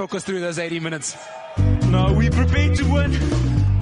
[0.00, 1.14] talk us through those 80 minutes.
[1.88, 3.10] No, we prepared to win.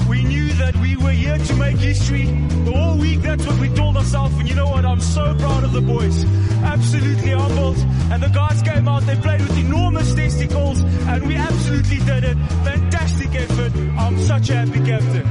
[0.09, 2.25] We knew that we were here to make history.
[2.65, 4.35] The whole week, that's what we told ourselves.
[4.37, 4.85] And you know what?
[4.85, 6.25] I'm so proud of the boys.
[6.65, 7.77] Absolutely humbled.
[8.11, 12.37] And the guys came out, they played with enormous testicles, and we absolutely did it.
[12.65, 13.73] Fantastic effort.
[13.77, 15.25] I'm such a happy captain.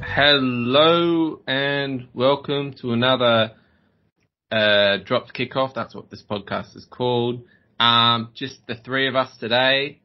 [0.00, 3.57] Hello and welcome to another
[4.50, 5.74] uh, dropped kickoff.
[5.74, 7.44] That's what this podcast is called.
[7.78, 10.00] Um, just the three of us today.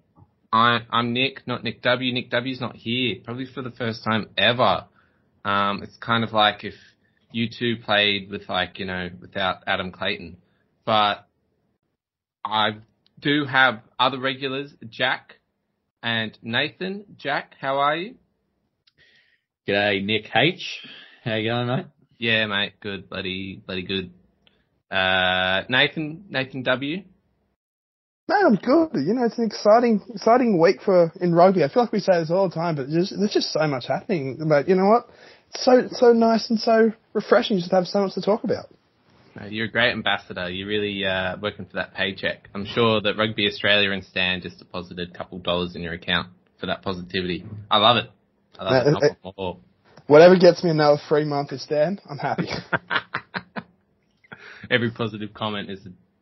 [0.52, 2.14] I, I'm Nick, not Nick W.
[2.14, 4.86] Nick W's not here, probably for the first time ever.
[5.44, 6.76] Um, it's kind of like if
[7.36, 10.38] U2 played with like you know without Adam Clayton,
[10.86, 11.28] but
[12.46, 12.78] I
[13.20, 15.40] do have other regulars, Jack
[16.04, 17.06] and Nathan.
[17.18, 18.16] Jack, how are you?
[19.68, 20.86] G'day, Nick H.
[21.24, 21.86] How you going, mate?
[22.20, 22.74] Yeah, mate.
[22.82, 24.12] Good, bloody, bloody good.
[24.94, 26.98] Uh, Nathan, Nathan W.
[28.30, 28.90] Man, I'm good.
[28.94, 31.64] You know, it's an exciting, exciting week for in rugby.
[31.64, 33.86] I feel like we say this all the time, but there's, there's just so much
[33.88, 34.38] happening.
[34.48, 35.10] But you know what?
[35.54, 38.66] It's so so nice and so refreshing just to have so much to talk about.
[39.36, 40.50] No, you're a great ambassador.
[40.50, 42.50] You're really uh, working for that paycheck.
[42.54, 46.30] I'm sure that Rugby Australia and Stan just deposited a couple dollars in your account
[46.60, 47.44] for that positivity.
[47.70, 48.10] I love it.
[48.60, 49.18] I love Uh, it.
[49.38, 49.54] uh,
[50.08, 52.48] Whatever gets me another free month of Stan, I'm happy.
[54.70, 55.80] Every positive comment is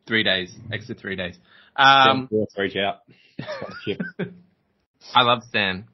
[0.08, 1.38] three days, extra three days.
[1.75, 3.02] Um, Um, reach out.
[5.16, 5.86] I love Stan.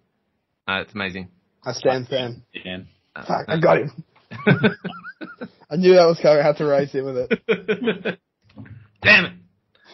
[0.68, 1.30] Uh, it's amazing.
[1.66, 2.44] I stand Stan.
[2.64, 2.88] Dan.
[3.16, 4.04] Uh, Fuck, I got him.
[5.70, 6.40] I knew that was coming.
[6.40, 7.40] I had to race him with it.
[9.02, 9.34] Damn it.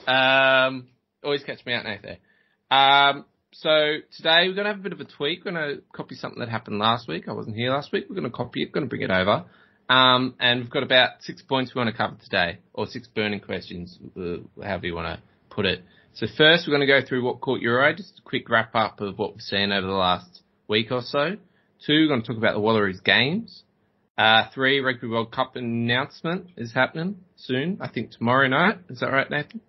[0.09, 0.87] Um,
[1.23, 2.17] always catch me out, Nathan.
[2.69, 5.45] Um, so today we're going to have a bit of a tweak.
[5.45, 7.27] We're going to copy something that happened last week.
[7.27, 8.05] I wasn't here last week.
[8.09, 9.45] We're going to copy it, We're going to bring it over.
[9.93, 13.39] Um, and we've got about six points we want to cover today, or six burning
[13.39, 15.23] questions, uh, however you want to
[15.55, 15.83] put it.
[16.15, 18.73] So first we're going to go through what caught your eye, just a quick wrap
[18.73, 21.35] up of what we've seen over the last week or so.
[21.85, 23.61] Two, we're going to talk about the Wallaroos games.
[24.17, 27.77] Uh, three, Rugby World Cup announcement is happening soon.
[27.79, 28.79] I think tomorrow night.
[28.89, 29.61] Is that right, Nathan?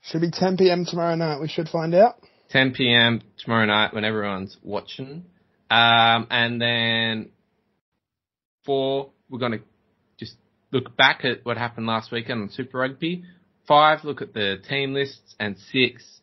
[0.00, 0.84] Should be 10 p.m.
[0.84, 1.40] tomorrow night.
[1.40, 2.16] We should find out.
[2.50, 3.22] 10 p.m.
[3.38, 5.26] tomorrow night when everyone's watching.
[5.70, 7.30] Um, and then
[8.66, 9.60] four, we're going to
[10.18, 10.36] just
[10.72, 13.24] look back at what happened last weekend on Super Rugby.
[13.66, 15.34] Five, look at the team lists.
[15.40, 16.20] And six,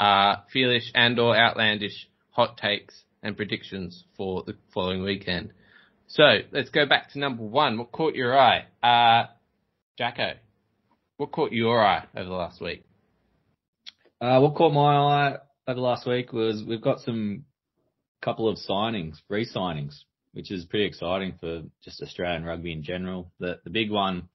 [0.00, 5.52] uh, foolish and or outlandish hot takes and predictions for the following weekend.
[6.06, 6.22] So
[6.52, 7.78] let's go back to number one.
[7.78, 8.66] What caught your eye?
[8.82, 9.28] Uh,
[9.96, 10.34] Jacko,
[11.16, 12.84] what caught your eye over the last week?
[14.20, 17.44] Uh, what caught my eye over the last week was we've got some
[18.22, 23.32] couple of signings, re-signings, which is pretty exciting for just Australian rugby in general.
[23.38, 24.28] The the big one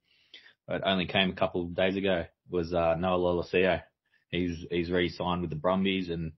[0.67, 3.81] that only came a couple of days ago was uh, Noah Lolesio.
[4.29, 6.31] He's he's re-signed with the Brumbies and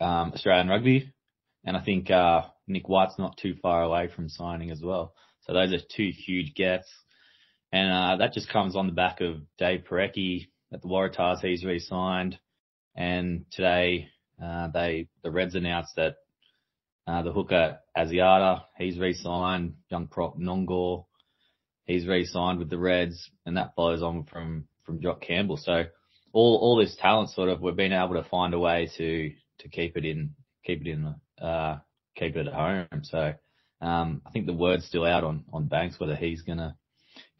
[0.00, 1.12] um, Australian rugby,
[1.64, 5.14] and I think uh, Nick White's not too far away from signing as well.
[5.42, 6.88] So those are two huge gets,
[7.72, 11.40] and uh, that just comes on the back of Dave Porecki at the Waratahs.
[11.40, 12.38] He's re-signed,
[12.94, 14.08] and today
[14.42, 16.16] uh, they the Reds announced that
[17.06, 19.74] uh, the hooker Asiata he's re-signed.
[19.90, 21.04] Young prop Nonggorr
[21.84, 25.56] he's re-signed with the Reds, and that follows on from from Jock Campbell.
[25.56, 25.84] So
[26.32, 29.68] all all this talent sort of we've been able to find a way to to
[29.68, 30.34] keep it in
[30.64, 31.78] keep it in uh
[32.16, 33.02] keep it at home.
[33.02, 33.34] So
[33.80, 36.76] um I think the word's still out on on Banks whether he's gonna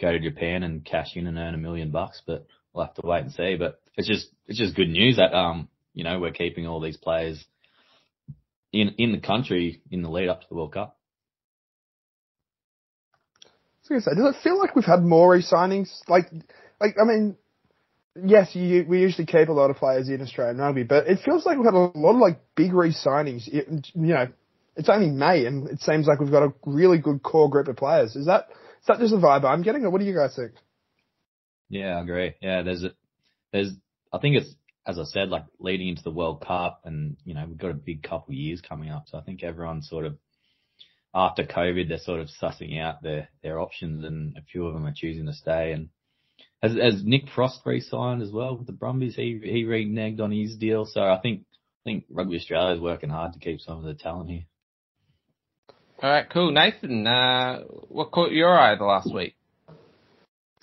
[0.00, 3.06] go to Japan and cash in and earn a million bucks, but we'll have to
[3.06, 3.56] wait and see.
[3.56, 6.96] But it's just it's just good news that um you know we're keeping all these
[6.96, 7.44] players
[8.74, 10.98] in in the country in the lead up to the World Cup.
[13.44, 15.90] I was gonna say, does it feel like we've had more re-signings?
[16.08, 16.30] Like,
[16.80, 17.36] like I mean,
[18.24, 21.44] yes, you, we usually keep a lot of players in Australian rugby, but it feels
[21.44, 23.46] like we've had a lot of like big re-signings.
[23.46, 24.28] It- You know,
[24.76, 27.76] it's only May, and it seems like we've got a really good core group of
[27.76, 28.16] players.
[28.16, 28.48] Is that
[28.80, 30.52] is that just the vibe I'm getting, or what do you guys think?
[31.68, 32.34] Yeah, I agree.
[32.42, 32.90] Yeah, there's a,
[33.52, 33.70] there's,
[34.12, 34.54] I think it's,
[34.86, 37.74] as I said, like leading into the World Cup and, you know, we've got a
[37.74, 39.04] big couple of years coming up.
[39.06, 40.18] So I think everyone's sort of,
[41.14, 44.86] after COVID, they're sort of sussing out their, their options and a few of them
[44.86, 45.72] are choosing to stay.
[45.72, 45.88] And
[46.62, 49.16] has, has Nick Frost re-signed as well with the Brumbies?
[49.16, 50.84] He, he reneged on his deal.
[50.84, 51.42] So I think,
[51.86, 54.44] I think Rugby Australia is working hard to keep some of the talent here.
[56.02, 56.50] All right, cool.
[56.50, 59.36] Nathan, uh, what caught your eye the last week?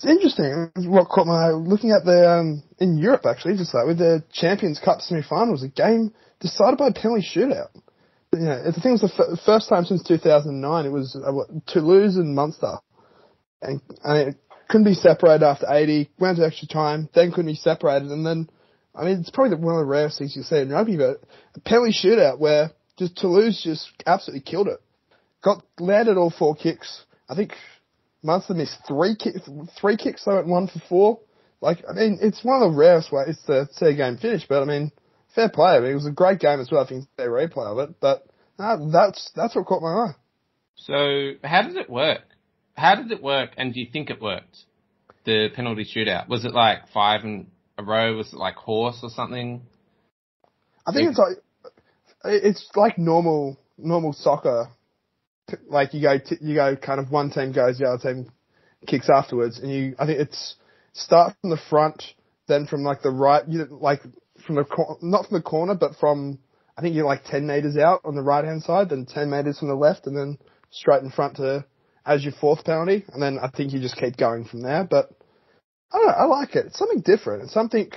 [0.01, 0.71] It's interesting.
[0.89, 4.23] What caught my eye, looking at the um, in Europe actually, just like with the
[4.33, 7.67] Champions Cup semi-finals, a game decided by a penalty shootout.
[8.33, 10.85] You know, I think it was the f- first time since 2009.
[10.85, 12.77] It was uh, what, Toulouse and Munster,
[13.61, 14.35] and I mean,
[14.69, 18.49] couldn't be separated after 80, went to extra time, then couldn't be separated, and then,
[18.95, 21.21] I mean, it's probably one of the rarest things you see in rugby, but
[21.53, 24.79] a penalty shootout where just Toulouse just absolutely killed it.
[25.43, 27.03] Got landed all four kicks.
[27.29, 27.51] I think
[28.23, 29.39] Munster missed three kicks,
[29.79, 31.19] three kicks, they went one for four.
[31.59, 34.61] Like, I mean, it's one of the rarest ways to see a game finish, but
[34.63, 34.91] I mean,
[35.35, 35.71] fair play.
[35.75, 36.83] I mean, it was a great game as well.
[36.83, 38.25] I think they replay of it, but
[38.57, 40.15] no, that's that's what caught my eye.
[40.75, 42.21] So how did it work?
[42.75, 44.57] How did it work, and do you think it worked?
[45.23, 47.47] The penalty shootout was it like five in
[47.77, 48.17] a row?
[48.17, 49.61] Was it like horse or something?
[50.87, 51.37] I think it's like
[52.25, 54.69] it's like normal normal soccer.
[55.67, 58.31] Like you go t- you go kind of one team goes, the other team
[58.87, 60.55] kicks afterwards, and you I think it's
[60.93, 62.03] start from the front,
[62.47, 64.01] then from like the right, you like
[64.45, 66.39] from the cor- not from the corner, but from
[66.77, 69.59] I think you're like ten meters out on the right hand side, then ten meters
[69.59, 70.37] from the left, and then
[70.71, 71.65] straight in front to
[72.05, 74.83] as your fourth penalty, and then I think you just keep going from there.
[74.89, 75.11] But
[75.91, 76.67] I don't know, I like it.
[76.67, 77.43] It's something different.
[77.43, 77.91] It's something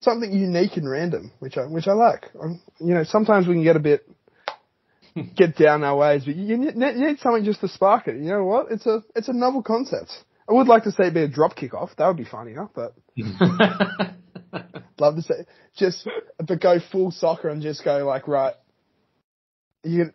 [0.00, 2.26] something unique and random, which I which I like.
[2.40, 4.08] Um, you know, sometimes we can get a bit
[5.36, 8.16] get down our ways, but you need, you need something just to spark it.
[8.16, 8.70] You know what?
[8.70, 10.12] It's a it's a novel concept.
[10.48, 11.90] I would like to say it'd be a drop kick off.
[11.98, 12.94] That would be funnier, but
[14.98, 15.34] love to say
[15.76, 18.54] just but go full soccer and just go like right.
[19.84, 20.12] You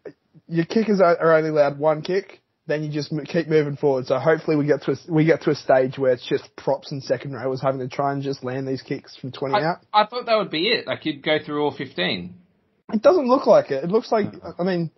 [0.48, 2.42] your kickers are, are only allowed one kick.
[2.66, 4.06] Then you just keep moving forward.
[4.06, 6.94] So hopefully we get to a, we get to a stage where it's just props
[6.94, 9.78] and second rowers having to try and just land these kicks from twenty I, out.
[9.94, 10.88] I thought that would be it.
[10.88, 12.36] Like you'd go through all fifteen.
[12.92, 13.84] It doesn't look like it.
[13.84, 14.28] It looks like,
[14.60, 14.92] I mean,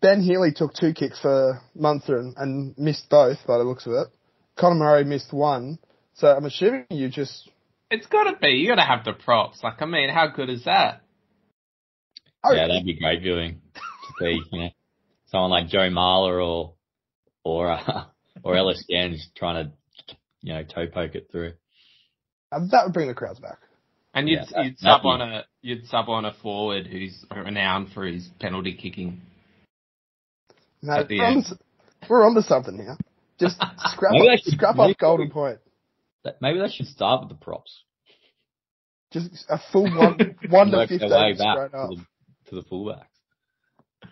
[0.00, 3.92] Ben Healy took two kicks for Munster and, and missed both by the looks of
[3.92, 4.08] it.
[4.56, 5.78] Conor Murray missed one.
[6.14, 7.50] So I'm assuming you just,
[7.90, 8.48] It's got to be.
[8.48, 9.62] You got to have the props.
[9.62, 11.02] Like I mean, how good is that?
[12.42, 13.80] oh, Yeah, that'd be great viewing to
[14.18, 14.68] see, you know,
[15.26, 16.74] someone like Joe Marler or
[17.44, 18.04] or uh,
[18.42, 21.52] or Ellis Genge trying to, you know, toe poke it through.
[22.50, 23.58] that would bring the crowds back.
[24.16, 28.04] And you'd, Yeah, you'd sub on a you'd sub on a forward who's renowned for
[28.04, 29.20] his penalty kicking.
[30.82, 31.54] No, we're, onto, s-
[32.08, 32.96] we're onto something now.
[33.38, 35.58] Just scrap, Maybe up, should- scrap maybe- off Golden Point.
[36.24, 37.82] That- Maybe they should start with the props.
[39.12, 41.90] Just a full one, one to Work their 15 way back straight to up.
[41.90, 41.96] the,
[42.50, 44.10] to the fullbacks.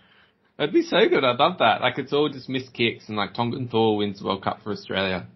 [0.59, 1.25] That'd be so good.
[1.25, 1.81] I'd love that.
[1.81, 4.71] Like it's all just missed kicks, and like Tongan Thor wins the World Cup for
[4.73, 5.27] Australia.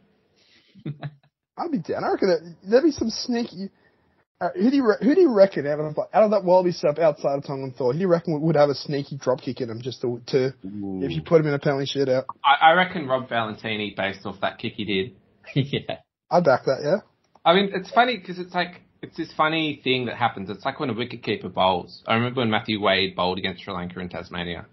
[0.86, 2.04] I'd be down.
[2.04, 3.70] I reckon that, there'd be some sneaky.
[4.40, 6.70] Uh, who do you re- who do you reckon out of out of that Wallaby
[6.70, 7.92] stuff outside of Tongan Thor?
[7.92, 10.20] Who do you reckon would- would have a sneaky drop kick in him just to,
[10.28, 10.52] to
[11.02, 12.24] if you put him in a penalty shootout?
[12.44, 15.16] I, I reckon Rob Valetini, based off that kick he did.
[15.72, 15.96] yeah.
[16.30, 16.80] I'd back that.
[16.84, 16.96] Yeah.
[17.44, 20.50] I mean, it's funny because it's like it's this funny thing that happens.
[20.50, 22.02] It's like when a wicketkeeper bowls.
[22.06, 24.66] I remember when Matthew Wade bowled against Sri Lanka in Tasmania.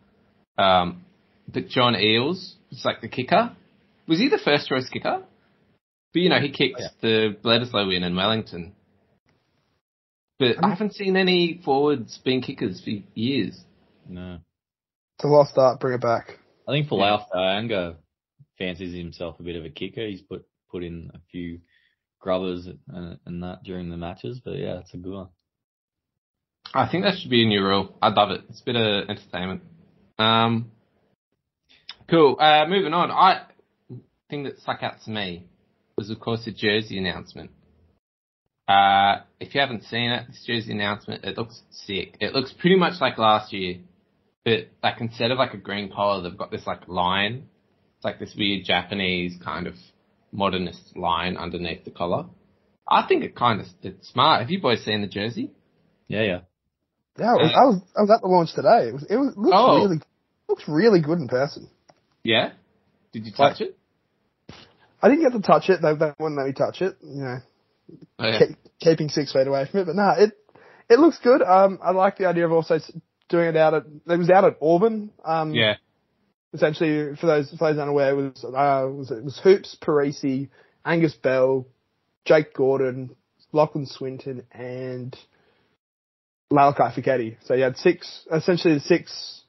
[0.59, 1.03] Um,
[1.51, 3.55] but John Eales was like the kicker.
[4.07, 5.23] Was he the first choice kicker?
[6.13, 6.87] But you know, he kicked Yeah.
[7.01, 8.73] the Bledisloe win in Wellington.
[10.37, 13.59] But I haven't seen any forwards being kickers for years.
[14.07, 14.39] No.
[15.17, 15.79] It's a lost art.
[15.79, 16.39] Bring it back.
[16.67, 17.95] I think Folau Fainga'a
[18.57, 20.05] fancies himself a bit of a kicker.
[20.05, 21.59] He's put put in a few
[22.19, 25.27] grubbers and, and that during the matches, but yeah, it's a good one.
[26.73, 27.95] I think that should be a new rule.
[28.01, 28.41] I'd love it.
[28.49, 29.61] It's a bit of entertainment.
[30.17, 30.71] Um,
[32.09, 32.35] cool.
[32.39, 33.11] Uh, moving on.
[33.11, 33.43] I
[34.29, 35.45] thing that stuck out to me
[35.97, 37.51] was, of course, the jersey announcement.
[38.67, 42.17] Uh, if you haven't seen it, this jersey announcement, it looks sick.
[42.19, 43.77] It looks pretty much like last year,
[44.43, 47.47] but like instead of like a green collar, they've got this like line.
[47.97, 49.75] It's like this weird Japanese kind of
[50.31, 52.25] modernist line underneath the collar.
[52.87, 54.41] I think it kind of it's smart.
[54.41, 55.51] Have you boys seen the jersey?
[56.07, 56.39] Yeah, yeah.
[57.17, 58.89] Yeah, I was, I was I was at the launch today.
[58.89, 59.83] It was it was it looks Oh.
[59.83, 59.99] really
[60.49, 61.69] looks really good in person.
[62.23, 62.51] Yeah.
[63.13, 63.77] Did you touch it?
[65.01, 65.81] I didn't get to touch it.
[65.81, 66.97] They, they wouldn't let me touch it.
[67.01, 67.37] You know,
[68.19, 68.39] Oh, yeah.
[68.39, 69.85] keep, keeping six feet away from it.
[69.85, 70.31] But no, it
[70.89, 71.41] it looks good.
[71.41, 72.79] Um, I like the idea of also
[73.29, 75.11] doing it out at it was out at Auburn.
[75.23, 75.75] Um, Yeah.
[76.53, 80.49] essentially for those for those unaware, it was uh was it was Hoops, Perese,
[80.85, 81.67] Angus Bell,
[82.25, 83.15] Jake Gordon,
[83.51, 85.15] Lachlan Swinton, and
[86.51, 87.37] Lalakai Foketi.
[87.45, 89.43] So you had six essentially the six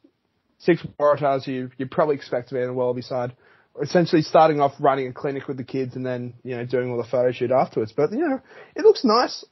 [0.59, 3.37] six Waratahs you you probably expect to be on the Wallaby side.
[3.83, 6.97] Essentially starting off running a clinic with the kids and then, you know, doing all
[6.97, 7.93] the photo shoot afterwards.
[7.97, 8.41] But, you know,
[8.75, 9.45] it looks nice.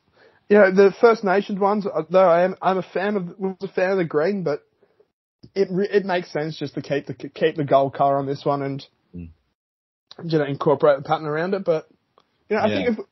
[0.49, 3.57] You know, the First Nations ones, uh, though I am, I'm a fan of, was
[3.63, 4.63] a fan of the green, but
[5.55, 8.63] it it makes sense just to keep the keep the gold color on this one
[8.63, 9.31] and Mm.
[10.25, 11.65] you know incorporate the pattern around it.
[11.65, 11.87] But
[12.49, 12.75] you know, I Yeah.
[12.75, 13.07] think if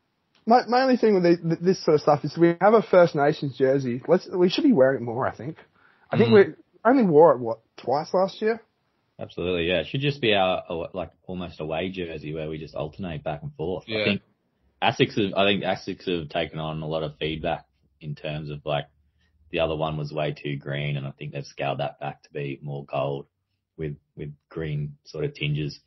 [0.46, 3.14] my my only thing with the, this sort of stuff is we have a First
[3.14, 4.02] Nations jersey.
[4.08, 5.26] Let's we should be wearing it more.
[5.26, 5.56] I think.
[6.10, 6.34] I think Mm.
[6.34, 6.54] we
[6.84, 8.60] only wore it what twice last year.
[9.22, 9.80] Absolutely, yeah.
[9.80, 13.54] It should just be our like almost away jersey where we just alternate back and
[13.54, 13.84] forth.
[13.86, 14.00] Yeah.
[14.00, 14.22] I think
[14.82, 17.66] Asics have, I think Asics have taken on a lot of feedback
[18.00, 18.86] in terms of like
[19.50, 22.32] the other one was way too green, and I think they've scaled that back to
[22.32, 23.26] be more gold
[23.76, 25.78] with with green sort of tinges.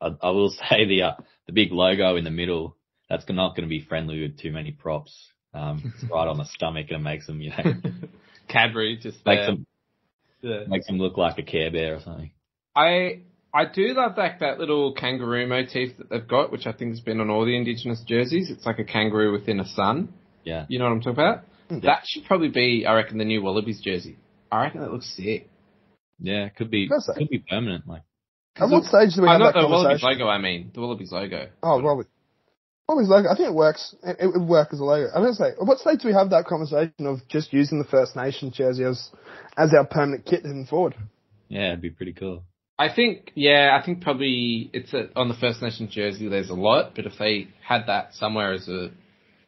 [0.00, 1.14] I, I will say the uh,
[1.46, 2.76] the big logo in the middle
[3.08, 5.28] that's not going to be friendly with too many props.
[5.52, 7.74] Um, it's right on the stomach and it makes them, you know,
[8.48, 9.46] Cadbury just makes there.
[9.46, 9.66] them
[10.42, 10.64] Yeah.
[10.68, 12.30] makes them look like a Care Bear or something.
[12.74, 13.22] I
[13.52, 17.00] I do love that that little kangaroo motif that they've got, which I think has
[17.00, 18.50] been on all the Indigenous jerseys.
[18.50, 20.12] It's like a kangaroo within a sun.
[20.44, 20.66] Yeah.
[20.68, 21.44] You know what I'm talking about?
[21.70, 21.82] Mm.
[21.82, 24.16] That should probably be, I reckon, the new Wallabies jersey.
[24.50, 25.48] I reckon that looks sick.
[26.18, 27.18] Yeah, it could be Does it?
[27.18, 27.86] could be permanent.
[27.86, 28.02] Like
[28.56, 30.28] At what stage do we Oh, have not that the Wallabies logo.
[30.28, 31.48] I mean the Wallabies logo.
[31.62, 32.10] Oh, Wallabies.
[32.88, 33.28] Wallabies logo.
[33.30, 33.94] I think it works.
[34.02, 35.08] It, it would work as a logo.
[35.14, 37.84] I'm gonna say, at what stage do we have that conversation of just using the
[37.88, 39.10] First Nations jersey as
[39.56, 40.94] as our permanent kit heading forward?
[41.48, 42.44] yeah, it'd be pretty cool.
[42.80, 46.28] I think, yeah, I think probably it's a, on the First Nation jersey.
[46.28, 48.90] There's a lot, but if they had that somewhere as a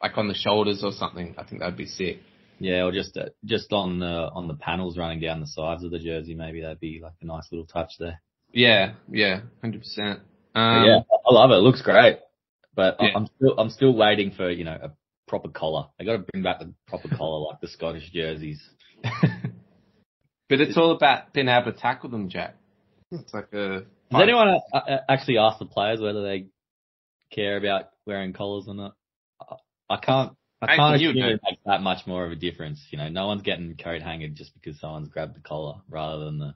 [0.02, 2.18] like on the shoulders or something, I think that'd be sick.
[2.58, 5.90] Yeah, or just uh, just on the on the panels running down the sides of
[5.90, 8.20] the jersey, maybe that'd be like a nice little touch there.
[8.52, 10.20] Yeah, yeah, hundred percent.
[10.54, 11.54] Um, yeah, I love it.
[11.54, 12.18] It looks great,
[12.74, 13.12] but I- Yeah.
[13.16, 14.90] I'm still I'm still waiting for you know a
[15.26, 15.86] proper collar.
[15.98, 18.60] They got to bring back the proper collar like the Scottish jerseys.
[20.48, 22.56] but it's all about being able to tackle them, Jack.
[23.12, 23.84] It's like a.
[24.10, 26.46] Does anyone uh, uh, actually ask the players whether they
[27.30, 28.94] care about wearing collars or not?
[29.40, 29.56] I-
[29.90, 30.32] I can't.
[30.62, 31.28] I Hey, can't you assume know.
[31.28, 32.80] it makes that much more of a difference.
[32.90, 36.38] You know, no one's getting coat hangered just because someone's grabbed the collar rather than
[36.38, 36.54] the.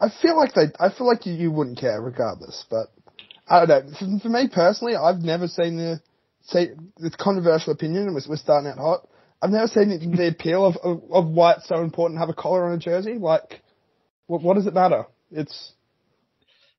[0.00, 0.66] I feel like they.
[0.78, 2.86] I feel like you, you wouldn't care regardless, but
[3.46, 3.92] I don't know.
[3.98, 6.00] For, for me personally, I've never seen the
[6.42, 9.08] say it's controversial opinion, and we're, we're starting out hot.
[9.42, 12.30] I've never seen the, the appeal of, of of why it's so important to have
[12.30, 13.14] a collar on a jersey.
[13.18, 13.62] Like,
[14.30, 15.06] what, what does it matter?
[15.32, 15.72] It's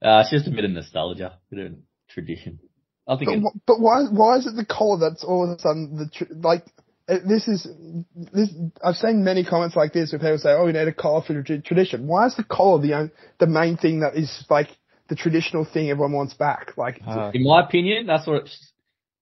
[0.02, 1.74] Uh, it's just a bit of nostalgia, a bit of
[2.10, 2.60] tradition.
[3.08, 5.98] I think but, but why why is it the collar that's all of a sudden
[5.98, 6.64] the tr- like
[7.10, 7.68] uh, this is
[8.16, 8.50] this
[8.84, 11.42] I've seen many comments like this where people say oh we need a collar for
[11.44, 14.70] tra- tradition why is the collar the on- the main thing that is like
[15.10, 18.44] the traditional thing everyone wants back like Uh, in my opinion, that's what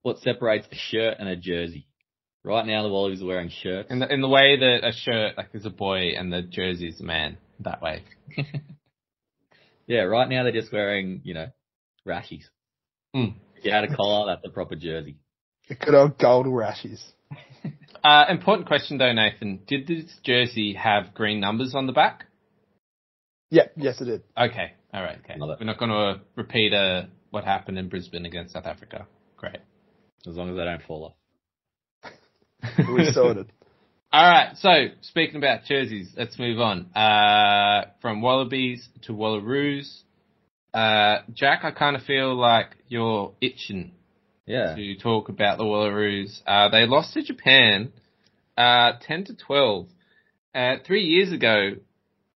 [0.04, 1.88] what separates a shirt and a jersey.
[2.44, 3.90] Right now, the Wallabies are wearing shirts.
[3.92, 6.88] in the in the way that a shirt like is a boy and the jersey
[6.90, 7.38] is a man.
[7.62, 8.04] That way.
[9.90, 11.48] Yeah, right now they're just wearing, you know,
[12.08, 12.44] rashies.
[13.16, 13.34] Mm.
[13.56, 15.18] If you had a collar, that's a proper jersey.
[15.68, 17.04] the good old gold rashies.
[18.02, 19.60] Uh, important question though, Nathan.
[19.68, 22.28] Did this jersey have green numbers on the back?
[23.50, 24.72] yeah yes it did Okay.
[24.94, 25.18] All right.
[25.26, 25.38] Okay.
[25.38, 25.58] Love.
[25.60, 29.06] We're not going to repeat uh, what happened in Brisbane against South Africa.
[29.36, 29.58] Great.
[30.26, 31.14] As long as they don't fall
[32.04, 32.14] off.
[32.96, 33.52] we sorted
[34.12, 34.58] All right.
[34.58, 34.70] So
[35.02, 36.92] speaking about jerseys, let's move on.
[36.96, 40.02] Uh, from Wallabies to Wallaroos.
[40.74, 43.92] Uh, Jack, I kind of feel like you're itching
[44.48, 44.76] Yeah.
[44.76, 46.42] to talk about the Wallaroos.
[46.48, 47.92] Uh, they lost to Japan,
[48.58, 49.88] uh, 10 to 12.
[50.56, 51.76] Uh, three years ago,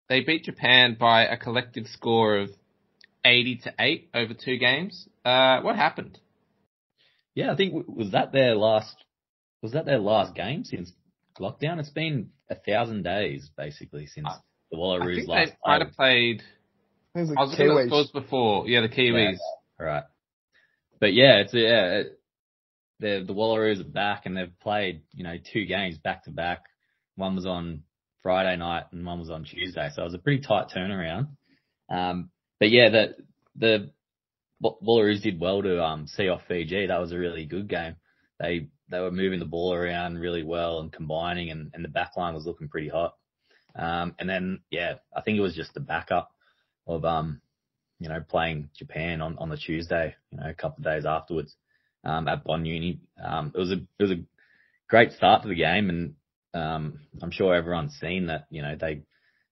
[0.09, 2.51] they beat Japan by a collective score of
[3.25, 5.07] 80 to 8 over two games.
[5.25, 6.19] Uh, what happened?
[7.33, 8.95] Yeah, I think, was that their last,
[9.63, 10.91] was that their last game since
[11.39, 11.79] lockdown?
[11.79, 14.37] It's been a thousand days, basically, since I-
[14.71, 15.85] the I Wallaroos think last they might played.
[15.87, 16.43] have played,
[17.15, 18.67] it was I was looking at the scores before.
[18.67, 19.37] Yeah, the Kiwis.
[19.79, 20.03] Right.
[20.99, 22.19] But yeah, it's yeah, it,
[22.99, 26.63] the the Wallaroos are back and they've played you know two games back to back.
[27.15, 27.83] One was on
[28.23, 31.27] Friday night and one was on Tuesday, so it was a pretty tight turnaround.
[31.89, 33.15] Um, but yeah, the
[33.55, 33.91] the
[34.63, 36.87] Wallaroos did well to um see off Fiji.
[36.87, 37.95] That was a really good game.
[38.39, 42.15] They they were moving the ball around really well and combining, and and the back
[42.15, 43.15] line was looking pretty hot.
[43.75, 46.31] Um, and then yeah, I think it was just the backup
[46.87, 47.41] of um
[48.03, 51.55] you know, playing Japan on, on the Tuesday, you know, a couple of days afterwards,
[52.03, 52.99] um, at Bond Uni.
[53.23, 54.23] Um, it was a, it was a
[54.89, 56.15] great start to the game and,
[56.53, 59.03] um, I'm sure everyone's seen that, you know, they,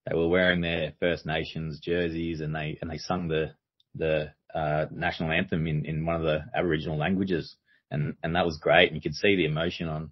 [0.05, 3.51] they were wearing their First Nations jerseys and they, and they sung the,
[3.95, 7.55] the, uh, national anthem in, in one of the Aboriginal languages.
[7.91, 8.87] And, and that was great.
[8.87, 10.11] And you could see the emotion on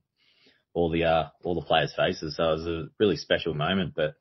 [0.73, 2.35] all the, uh, all the players' faces.
[2.35, 4.15] So it was a really special moment, but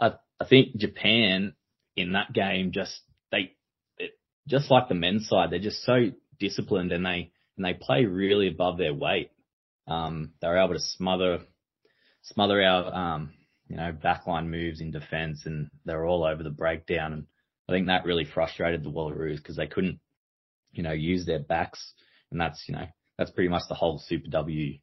[0.00, 1.54] I, I think Japan
[1.94, 3.00] in that game just,
[3.30, 3.52] they,
[3.98, 4.12] it,
[4.48, 6.10] just like the men's side, they're just so
[6.40, 9.30] disciplined and they, and they play really above their weight.
[9.86, 11.40] Um, they were able to smother,
[12.22, 13.30] smother our, um,
[13.68, 17.12] you know, backline moves in defense and they were all over the breakdown.
[17.12, 17.26] And
[17.68, 20.00] I think that really frustrated the Wallaroos because they couldn't,
[20.72, 21.92] you know, use their backs.
[22.30, 22.86] And that's, you know,
[23.18, 24.78] that's pretty much the whole Super W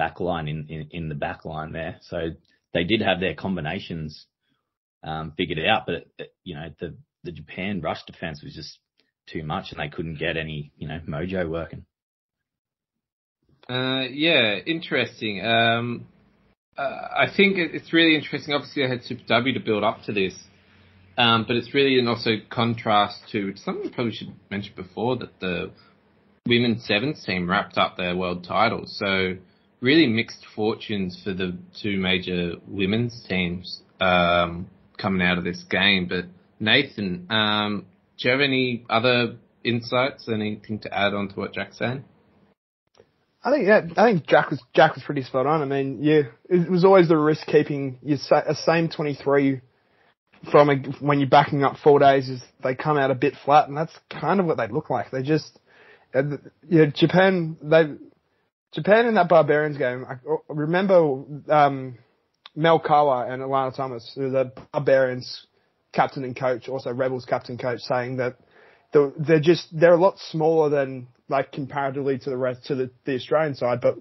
[0.00, 1.98] backline in, in, in the backline there.
[2.02, 2.30] So
[2.74, 4.26] they did have their combinations,
[5.04, 8.78] um, figured out, but, it, you know, the, the Japan rush defense was just
[9.26, 11.84] too much, and they couldn't get any you know mojo working.
[13.68, 15.44] Uh, yeah, interesting.
[15.44, 16.06] Um,
[16.76, 18.54] uh, I think it's really interesting.
[18.54, 20.34] Obviously, I had Super W to build up to this,
[21.16, 25.38] um, but it's really an also contrast to something I probably should mention before that
[25.40, 25.70] the
[26.46, 28.96] women's sevens team wrapped up their world titles.
[28.98, 29.36] So
[29.80, 34.68] really mixed fortunes for the two major women's teams um,
[34.98, 36.06] coming out of this game.
[36.08, 36.26] But
[36.60, 37.86] Nathan, um,
[38.18, 40.28] do you have any other insights?
[40.28, 42.04] Anything to add on to what Jack's saying?
[43.44, 45.62] I think yeah, I think Jack was Jack was pretty spot on.
[45.62, 49.60] I mean, yeah, it was always the risk keeping your same twenty three
[50.50, 53.68] from a, when you're backing up four days is they come out a bit flat,
[53.68, 55.10] and that's kind of what they look like.
[55.10, 55.58] They just
[56.68, 57.84] yeah, Japan they
[58.72, 60.06] Japan in that Barbarians game.
[60.08, 60.16] I
[60.48, 61.98] remember um,
[62.54, 65.46] Mel Kawa and Alana Thomas, the Barbarians
[65.92, 68.36] captain and coach, also Rebels captain coach, saying that
[68.92, 73.14] they're just they're a lot smaller than like comparatively to the rest to the, the
[73.14, 73.96] Australian side, but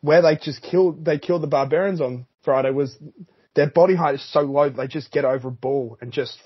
[0.00, 2.96] where they just killed they killed the Barbarians on Friday was
[3.54, 6.38] their body height is so low they just get over a ball and just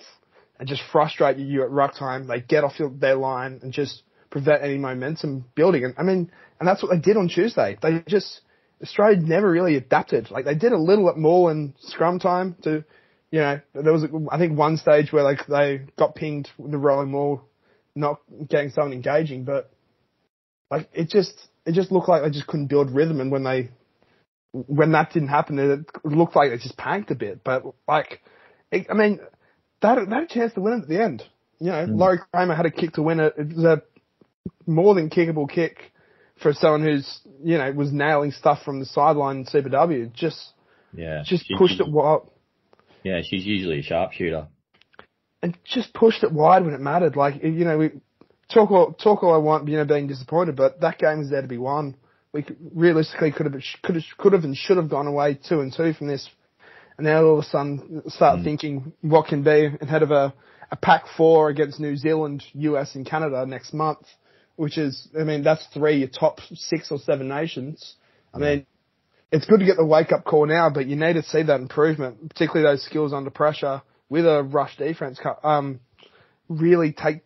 [0.59, 2.27] and just frustrate you at ruck time.
[2.27, 5.85] They get off their line and just prevent any momentum building.
[5.85, 7.77] And I mean, and that's what they did on Tuesday.
[7.81, 8.41] They just
[8.83, 10.31] Australia never really adapted.
[10.31, 12.85] Like they did a little at more in scrum time to,
[13.31, 16.79] you know, there was I think one stage where like they got pinged with the
[16.79, 17.43] rolling Maul,
[17.95, 19.71] not getting something engaging, but
[20.71, 21.35] like it just
[21.67, 23.71] it just looked like they just couldn't build rhythm, and when they
[24.53, 27.45] when that didn't happen, it looked like they just panicked a bit.
[27.45, 28.21] But like,
[28.73, 29.21] it, I mean,
[29.81, 31.23] they had, a chance to win it at the end.
[31.61, 31.99] You know, mm.
[31.99, 33.35] Lori Cramer had a kick to win it.
[33.37, 33.83] It was a
[34.67, 35.93] more than kickable kick
[36.43, 40.11] for someone who's you know was nailing stuff from the sideline in Super W.
[40.15, 40.53] Just
[40.95, 42.21] yeah, just she, pushed she, it wide.
[43.03, 44.49] Yeah, she's usually a sharpshooter.
[45.43, 47.17] And just pushed it wide when it mattered.
[47.17, 47.91] Like you know, we
[48.53, 51.43] talk all talk all I want, you know, being disappointed, but that game is there
[51.43, 51.97] to be won.
[52.33, 55.61] We could, realistically could have could have could have and should have gone away two
[55.61, 56.29] and two from this,
[56.99, 58.45] and now all of a sudden start mm.
[58.45, 60.35] thinking what can be ahead of a
[60.71, 64.07] a Pac Four against New Zealand, US, and Canada next month,
[64.61, 67.97] which is I mean that's three your top six or seven nations.
[68.35, 68.67] I mean.
[69.33, 71.61] It's good to get the wake up call now, but you need to see that
[71.61, 75.21] improvement, particularly those skills under pressure with a rush defense.
[75.45, 75.79] Um,
[76.49, 77.23] really take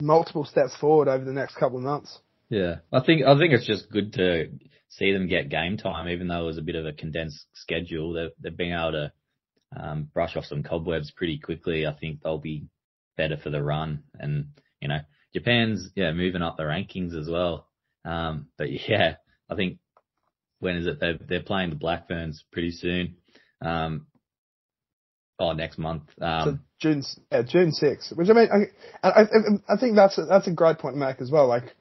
[0.00, 2.20] multiple steps forward over the next couple of months.
[2.50, 4.46] Yeah, I think I think it's just good to
[4.88, 8.12] see them get game time, even though it was a bit of a condensed schedule.
[8.12, 9.12] They've they've been able to
[9.76, 11.86] um, brush off some cobwebs pretty quickly.
[11.86, 12.66] I think they'll be
[13.16, 15.00] better for the run, and you know
[15.34, 17.66] Japan's yeah moving up the rankings as well.
[18.04, 19.16] Um, but yeah,
[19.48, 19.78] I think
[20.58, 21.00] when is it?
[21.00, 23.16] They're they're playing the Black Ferns pretty soon.
[23.62, 24.06] Um,
[25.40, 26.02] Oh, next month.
[26.20, 28.48] Um, so June, yeah, June 6th, which I mean,
[29.02, 29.22] I, I,
[29.70, 31.46] I think that's a, that's a great point to make as well.
[31.46, 31.74] Like,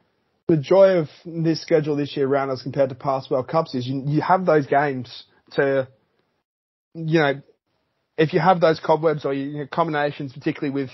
[0.48, 3.86] the joy of this schedule this year around as compared to past World Cups is
[3.86, 5.90] you, you have those games to,
[6.94, 7.42] you know,
[8.18, 10.90] if you have those cobwebs or you know, combinations, particularly with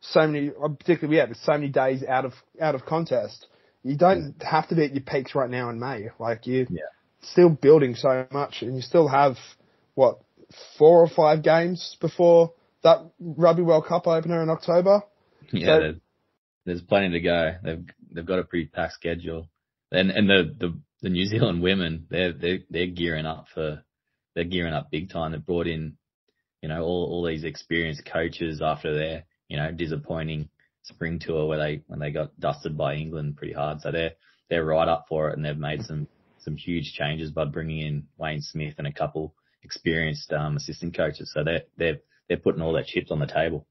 [0.00, 3.46] so many, particularly yeah, there's so many days out of out of contest,
[3.82, 6.08] you don't have to be at your peaks right now in May.
[6.18, 6.82] Like you, yeah.
[7.22, 9.36] still building so much, and you still have
[9.94, 10.20] what
[10.78, 15.02] four or five games before that Rugby World Cup opener in October.
[15.52, 15.96] Yeah, so, there's,
[16.64, 17.54] there's plenty to go.
[17.62, 19.48] They've they've got a pretty packed schedule,
[19.92, 23.82] and and the the the New Zealand women they're they're they're gearing up for
[24.34, 25.32] they're gearing up big time.
[25.32, 25.96] They've brought in
[26.62, 30.48] you know all all these experienced coaches after their you know disappointing
[30.84, 33.82] spring tour where they when they got dusted by England pretty hard.
[33.82, 34.12] So they're
[34.48, 36.06] they're right up for it, and they've made some
[36.38, 41.30] some huge changes by bringing in Wayne Smith and a couple experienced um, assistant coaches.
[41.34, 43.66] So they're they're they're putting all their chips on the table.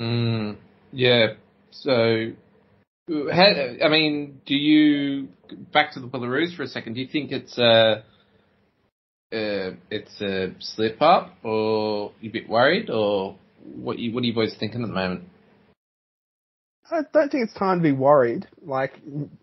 [0.00, 0.56] Mm,
[0.92, 1.34] yeah.
[1.70, 2.32] So,
[3.08, 5.28] I mean, do you
[5.72, 6.94] back to the Wallaroos for a second?
[6.94, 8.04] Do you think it's a
[9.32, 13.36] uh, it's a slip up, or you a bit worried, or
[13.74, 13.98] what?
[13.98, 15.24] You, what are you boys thinking at the moment?
[16.90, 18.46] I don't think it's time to be worried.
[18.62, 18.92] Like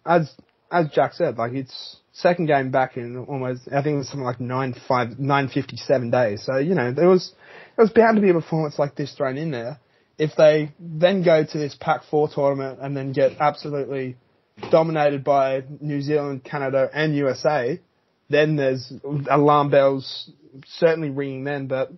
[0.06, 0.34] as
[0.72, 4.26] as Jack said, like it's second game back in almost, I think it was something
[4.26, 6.44] like nine five nine fifty seven days.
[6.44, 7.34] So you know there was
[7.76, 9.80] there was bound to be a performance like this thrown in there.
[10.18, 14.18] If they then go to this Pac Four tournament and then get absolutely
[14.70, 17.80] dominated by New Zealand, Canada, and USA,
[18.30, 18.94] then there's
[19.30, 20.32] alarm bells
[20.68, 21.68] certainly ringing then.
[21.68, 21.92] But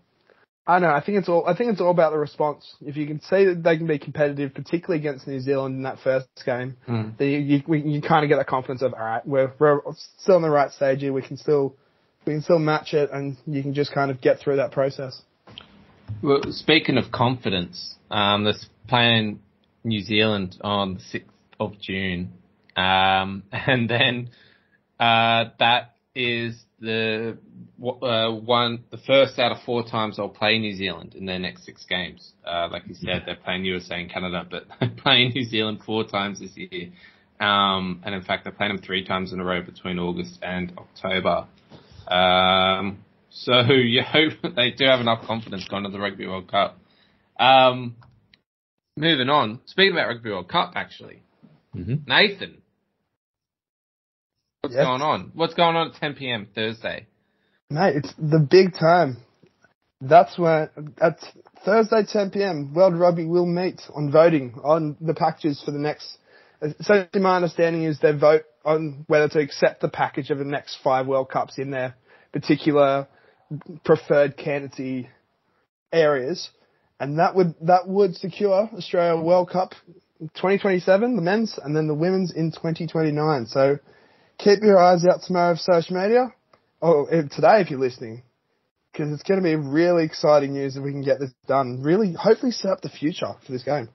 [0.67, 0.89] I know.
[0.89, 1.45] I think it's all.
[1.47, 2.75] I think it's all about the response.
[2.81, 5.99] If you can see that they can be competitive, particularly against New Zealand in that
[6.03, 7.15] first game, mm.
[7.17, 9.81] then you you, you kind of get that confidence of all right, we're we're
[10.17, 11.13] still on the right stage here.
[11.13, 11.75] We can still
[12.25, 15.21] we can still match it, and you can just kind of get through that process.
[16.23, 19.41] Well, speaking of confidence, um, that's playing
[19.83, 22.33] New Zealand on the sixth of June,
[22.75, 24.29] um, and then
[24.99, 27.37] uh, that is the
[27.81, 31.65] uh, one the first out of four times they'll play New Zealand in their next
[31.65, 32.33] six games.
[32.45, 36.03] Uh, like you said, they're playing USA and Canada, but they're playing New Zealand four
[36.05, 36.89] times this year.
[37.39, 40.71] Um, and in fact, they're playing them three times in a row between August and
[40.77, 41.47] October.
[42.07, 46.77] Um, so you hope they do have enough confidence going to the Rugby World Cup.
[47.39, 47.95] Um,
[48.95, 49.59] moving on.
[49.65, 51.21] Speaking about Rugby World Cup, actually,
[51.73, 52.61] hmm Nathan,
[54.65, 54.83] what's Yes.
[54.83, 55.31] going on?
[55.35, 56.47] What's going on at 10 p.m.
[56.53, 57.07] Thursday?
[57.69, 59.17] Mate, it's the big time.
[60.01, 61.19] That's when, at
[61.63, 66.17] Thursday 10 p.m., World Rugby will meet on voting on the packages for the next,
[66.81, 70.77] so my understanding is they vote on whether to accept the package of the next
[70.83, 71.95] five World Cups in their
[72.33, 73.07] particular
[73.83, 75.09] preferred candidacy
[75.93, 76.49] areas.
[76.99, 79.73] And that would, that would secure Australia World Cup
[80.19, 83.45] 2027, the men's, and then the women's in 2029.
[83.47, 83.79] So
[84.37, 86.33] keep your eyes out tomorrow of social media.
[86.81, 88.23] or today if you're listening,
[88.91, 91.81] because it's going to be really exciting news if we can get this done.
[91.81, 93.89] Really, hopefully set up the future for this game.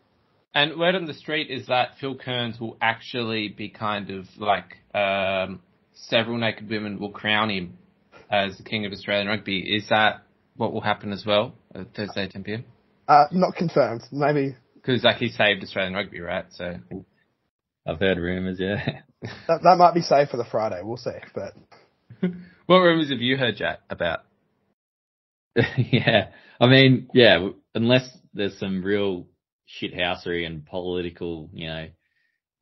[0.55, 4.79] And word on the street is that Phil Kearns will actually be kind of like
[4.94, 5.61] um,
[5.94, 7.79] several naked women will crown him
[8.31, 9.61] as the king of Australian rugby.
[9.61, 10.22] Is that
[10.57, 12.64] what will happen as well at Thursday 10 p.m.?
[13.07, 14.03] Uh, not confirmed.
[14.11, 16.46] Maybe Because like he saved Australian rugby, right?
[16.50, 16.79] So
[17.87, 19.01] I've heard rumours, yeah.
[19.49, 20.81] that, that might be safe for the Friday.
[20.83, 21.11] We'll see.
[21.35, 21.55] But
[22.66, 24.21] what rumors have you heard, Jack, about?
[25.77, 26.29] yeah.
[26.61, 29.27] I mean, yeah, unless there's some real
[29.81, 31.87] shithousery and political, you know,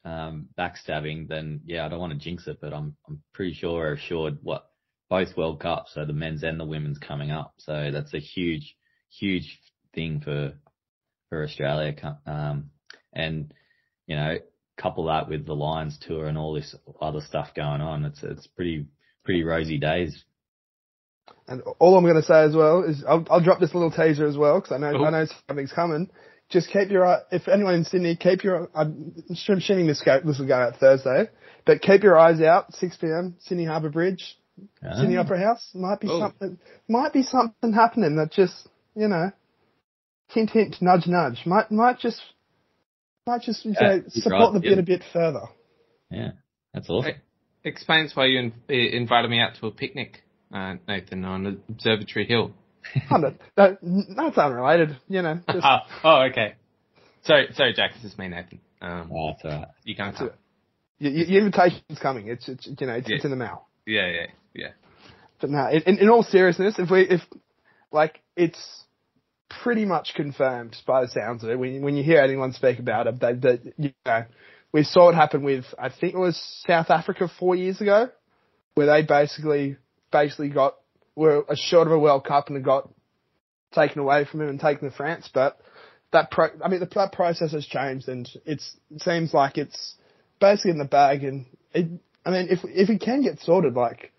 [0.05, 3.75] um, backstabbing, then yeah, I don't want to jinx it, but I'm, I'm pretty sure
[3.75, 4.67] we're assured what
[5.11, 7.55] both World Cups, so the men's and the women's coming up.
[7.59, 8.77] So that's a huge,
[9.11, 9.59] huge
[9.95, 10.55] thing for,
[11.29, 12.19] for Australia.
[12.27, 12.71] Um,
[13.13, 13.53] and,
[14.07, 14.39] you know,
[14.81, 18.05] couple that with the Lions tour and all this other stuff going on.
[18.05, 18.87] It's, it's pretty,
[19.25, 20.25] pretty rosy days.
[21.47, 24.27] and all I'm going to say as well is I'll, I'll drop this little teaser
[24.27, 25.05] as well because I know Oh.
[25.05, 26.09] I know something's coming.
[26.49, 27.21] Just keep your eye.
[27.31, 28.71] If anyone in Sydney, keep your.
[28.75, 31.29] I'm assuming this go this will go out Thursday,
[31.67, 32.73] but keep your eyes out.
[32.73, 33.37] 6 p.m.
[33.41, 34.39] Sydney Harbour Bridge.
[34.97, 35.21] Sydney Ah.
[35.21, 35.71] Opera House.
[35.75, 36.19] Might be Oh.
[36.21, 36.59] something.
[36.89, 39.31] Might be something happening that just you know,
[40.29, 41.43] hint hint, nudge nudge.
[41.45, 42.21] Might might just
[43.29, 44.75] might just you Yeah, know, support right, the yeah.
[44.77, 45.43] bit a bit further.
[46.11, 46.31] Yeah,
[46.75, 47.13] that's awesome.
[47.65, 52.27] Explains why you in, eh, invited me out to a picnic, uh, Nathan, on Observatory
[52.27, 52.53] Hill.
[53.11, 54.97] Oh, no, no, no, unrelated.
[55.09, 56.55] You know, just, oh, oh, okay.
[57.23, 57.91] Sorry, sorry, Jack.
[58.01, 58.61] This is me, Nathan.
[58.81, 59.69] Um, Oh, that's all right.
[59.85, 60.31] you can't come.
[61.01, 62.29] y- y- your invitation's coming.
[62.29, 63.17] It's it's you know it's, Yeah.
[63.17, 63.67] it's in the mail.
[63.85, 64.69] Yeah, yeah, yeah.
[65.41, 67.21] But no, in, in all seriousness, if we, if,
[67.93, 68.59] like, it's
[69.63, 71.59] pretty much confirmed by the sounds of it.
[71.59, 74.25] When, when you hear anyone speak about it, you know,
[74.73, 78.11] we saw it happen with, I think it was South Africa four years ago,
[78.75, 79.77] where they basically,
[80.13, 80.77] basically got,
[81.17, 82.89] were assured of a World Cup and got
[83.73, 85.29] taken away from him and taken to France.
[85.33, 85.59] But
[86.13, 88.63] that pro, I mean, the, that process has changed and it
[88.99, 89.95] seems like it's
[90.41, 91.87] basically in the bag and it,
[92.25, 94.13] I mean, if, if it can get sorted, like,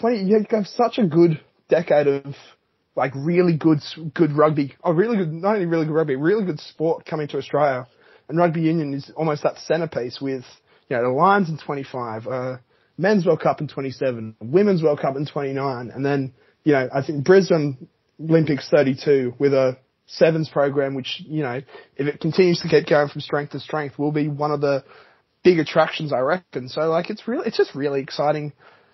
[0.00, 2.34] 20, you have such a good decade of
[2.96, 3.80] like really good,
[4.14, 4.74] good rugby.
[4.82, 7.86] Oh, really good, not only really good rugby, really good sport coming to Australia.
[8.28, 10.44] And rugby union is almost that centerpiece with,
[10.88, 12.56] you know, the Lions in 25, uh,
[12.96, 17.04] men's World Cup in 27, women's World Cup in 29, and then, you know, I
[17.04, 17.88] think Brisbane
[18.20, 19.76] Olympics 32 with a
[20.06, 21.60] sevens program, which, you know,
[21.96, 24.84] if it continues to keep going from strength to strength, will be one of the
[25.42, 26.68] big attractions, I reckon.
[26.68, 28.52] So like, it's really, it's just really exciting.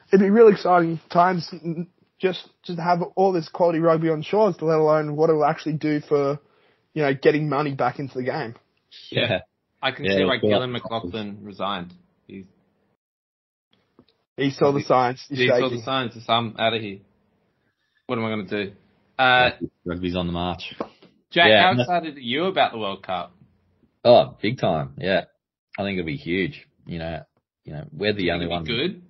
[0.09, 1.53] It'd be really exciting times
[2.23, 5.75] n- just to have all this quality rugby on shores, let alone what it'll actually
[5.75, 6.39] do for,
[6.95, 8.55] you know, getting money back into the game.
[9.11, 9.41] Yeah.
[9.83, 11.95] I can Yeah, see why it's Gillan McLaughlin resigned.
[12.27, 12.45] He's,
[14.37, 15.25] He saw the signs.
[15.29, 16.15] He's he saw the signs.
[16.15, 16.99] He's, I'm out of here.
[18.07, 18.73] What am I going to do?
[19.19, 19.51] Uh,
[19.85, 20.75] Rugby's on the march.
[21.31, 23.33] Jack, Yeah, how excited are you about the World Cup?
[24.05, 24.95] Oh, big time.
[24.99, 25.25] Yeah.
[25.79, 26.67] I think it'll be huge.
[26.87, 27.23] You know,
[27.65, 28.69] you know, we're the Do only think ones.
[28.69, 29.03] it'll be good?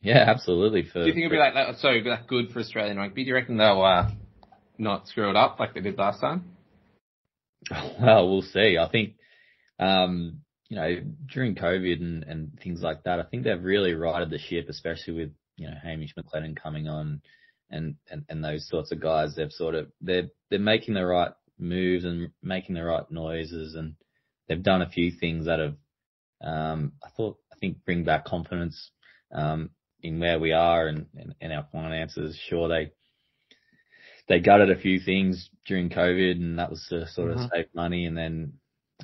[0.00, 0.84] Yeah, absolutely.
[0.84, 1.78] For Do you think it'll be like that?
[1.78, 3.24] Sorry, it'll be that good for Australian rugby?
[3.24, 4.10] Do you reckon they'll uh,
[4.78, 6.44] not screw it up like they did last time?
[8.00, 8.78] Well, we'll see.
[8.78, 9.14] I think,
[9.80, 14.30] um, you know, during COVID and, and things like that, I think they've really righted
[14.30, 17.20] the ship, especially with, you know, Hamish McLennan coming on
[17.70, 19.34] and, and, and those sorts of guys.
[19.34, 23.96] They've sort of, they're, they're making the right moves and making the right noises and
[24.48, 25.74] they've done a few things that have,
[26.42, 28.90] um, I thought, I think bring back confidence,
[29.32, 29.70] um,
[30.02, 32.38] in where we are and, and, and our finances.
[32.48, 32.92] Sure, they,
[34.28, 37.50] they gutted a few things during COVID, and that was to sort of Mhm.
[37.50, 38.06] save money.
[38.06, 38.52] And then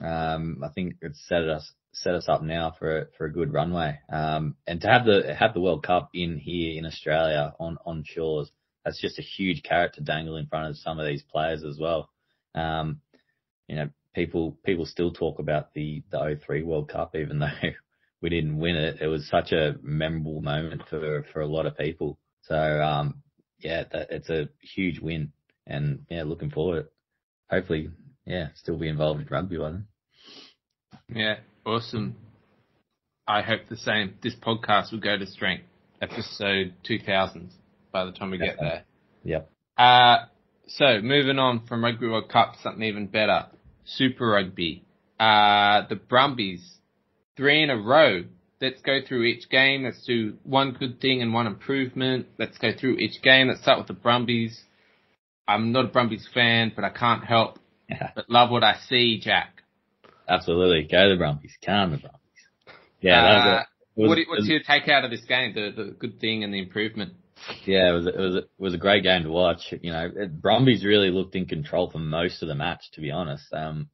[0.02, 3.52] um, I think it's set us set us up now for a, for a good
[3.52, 3.98] runway.
[4.12, 8.04] Um, and to have the have the World Cup in here in Australia on on
[8.04, 8.50] shores,
[8.84, 11.78] that's just a huge carrot to dangle in front of some of these players as
[11.78, 12.10] well.
[12.54, 13.00] Um,
[13.68, 17.48] you know, people people still talk about the the 03 World Cup, even though
[18.24, 19.02] we didn't win it.
[19.02, 22.18] It was such a memorable moment for for a lot of people.
[22.44, 23.22] So um,
[23.58, 25.32] yeah, that, it's a huge win,
[25.66, 26.88] and yeah, looking forward.
[27.50, 27.90] Hopefully,
[28.24, 29.86] yeah, still be involved in rugby by then.
[31.10, 31.34] Yeah,
[31.66, 32.16] awesome.
[33.28, 34.14] I hope the same.
[34.22, 35.64] This podcast will go to strength,
[36.00, 37.50] episode 2000
[37.92, 38.84] by the time we get there.
[39.24, 39.50] Yep.
[39.76, 40.16] Uh,
[40.66, 43.48] so moving on from Rugby World Cup, something even better.
[43.84, 44.82] Super Rugby.
[45.20, 46.78] Uh, the Brumbies,
[47.36, 48.24] three in a row.
[48.60, 49.84] Let's go through each game.
[49.84, 52.26] Let's do one good thing and one improvement.
[52.38, 53.48] Let's go through each game.
[53.48, 54.58] Let's start with the Brumbies.
[55.46, 57.58] I'm not a Brumbies fan, but I can't help
[57.90, 59.62] Yeah, but love what I see, Jack.
[60.28, 60.88] absolutely.
[60.90, 61.52] Go the Brumbies.
[61.64, 62.20] Calm the Brumbies.
[63.00, 63.62] Yeah, Uh,
[63.96, 65.52] was, what, what's was- your take out of this game?
[65.54, 67.12] The, the good thing and the improvement.
[67.66, 69.74] yeah, it was it was it was a great game to watch.
[69.82, 73.52] You know, Brumbies really looked in control for most of the match, to be honest.
[73.52, 73.90] Um,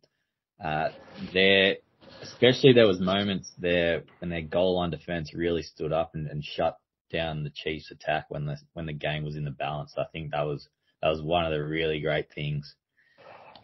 [0.63, 0.91] uh,
[1.33, 1.77] there,
[2.23, 6.45] especially there was moments there when their goal line defense really stood up and, and
[6.45, 6.79] shut
[7.13, 9.95] down the Chiefs' attack when the when the game was in the balance.
[9.97, 10.69] I think that was
[11.03, 12.75] that was one of the really great things.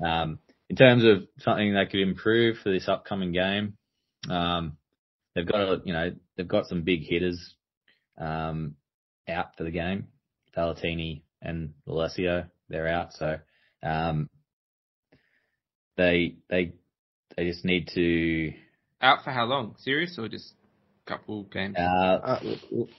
[0.05, 0.39] Um,
[0.69, 3.77] in terms of something they could improve for this upcoming game,
[4.29, 4.77] um,
[5.35, 7.55] they've got a, you know they've got some big hitters
[8.19, 8.75] um,
[9.29, 10.09] out for the game.
[10.57, 13.39] Valetini and Lolesio, they're out, so
[13.83, 14.29] um,
[15.97, 16.73] they they
[17.37, 18.53] they just need to.
[19.01, 19.77] Out for how long?
[19.79, 20.53] Serious or just
[21.07, 21.77] a couple games?
[21.77, 22.41] Uh,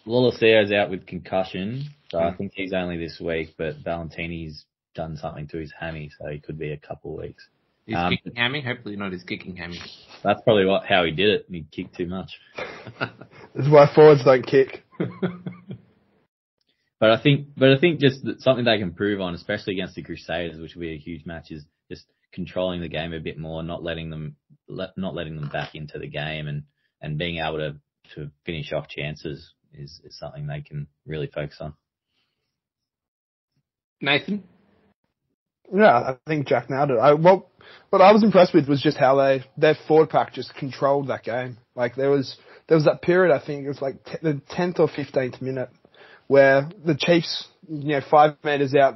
[0.05, 3.55] Lolesio's out with concussion, so I think he's only this week.
[3.57, 7.47] But Valetini's done something to his hammy, so he could be a couple of weeks.
[7.85, 8.61] His um, kicking hammy?
[8.61, 9.79] Hopefully not his kicking hammy.
[10.23, 11.45] That's probably what how he did it.
[11.49, 12.31] He kicked too much.
[12.99, 14.83] That's why forwards don't kick.
[16.99, 19.95] But I think, but I think just that something they can improve on, especially against
[19.95, 22.05] the Crusaders, which will be a huge match, is just
[22.37, 24.35] controlling the game a bit more, not letting them,
[24.67, 26.63] let, not letting them back into the game, and
[27.01, 27.75] and being able to
[28.13, 31.73] to finish off chances is is something they can really focus on.
[33.99, 34.43] Nathan?
[35.73, 36.99] Yeah, I think Jack nailed it.
[36.99, 37.49] I, well,
[37.89, 41.23] what I was impressed with was just how they their forward pack just controlled that
[41.23, 41.57] game.
[41.75, 44.79] Like there was there was that period I think it was like t- the tenth
[44.79, 45.69] or fifteenth minute
[46.27, 48.95] where the Chiefs, you know, five meters out,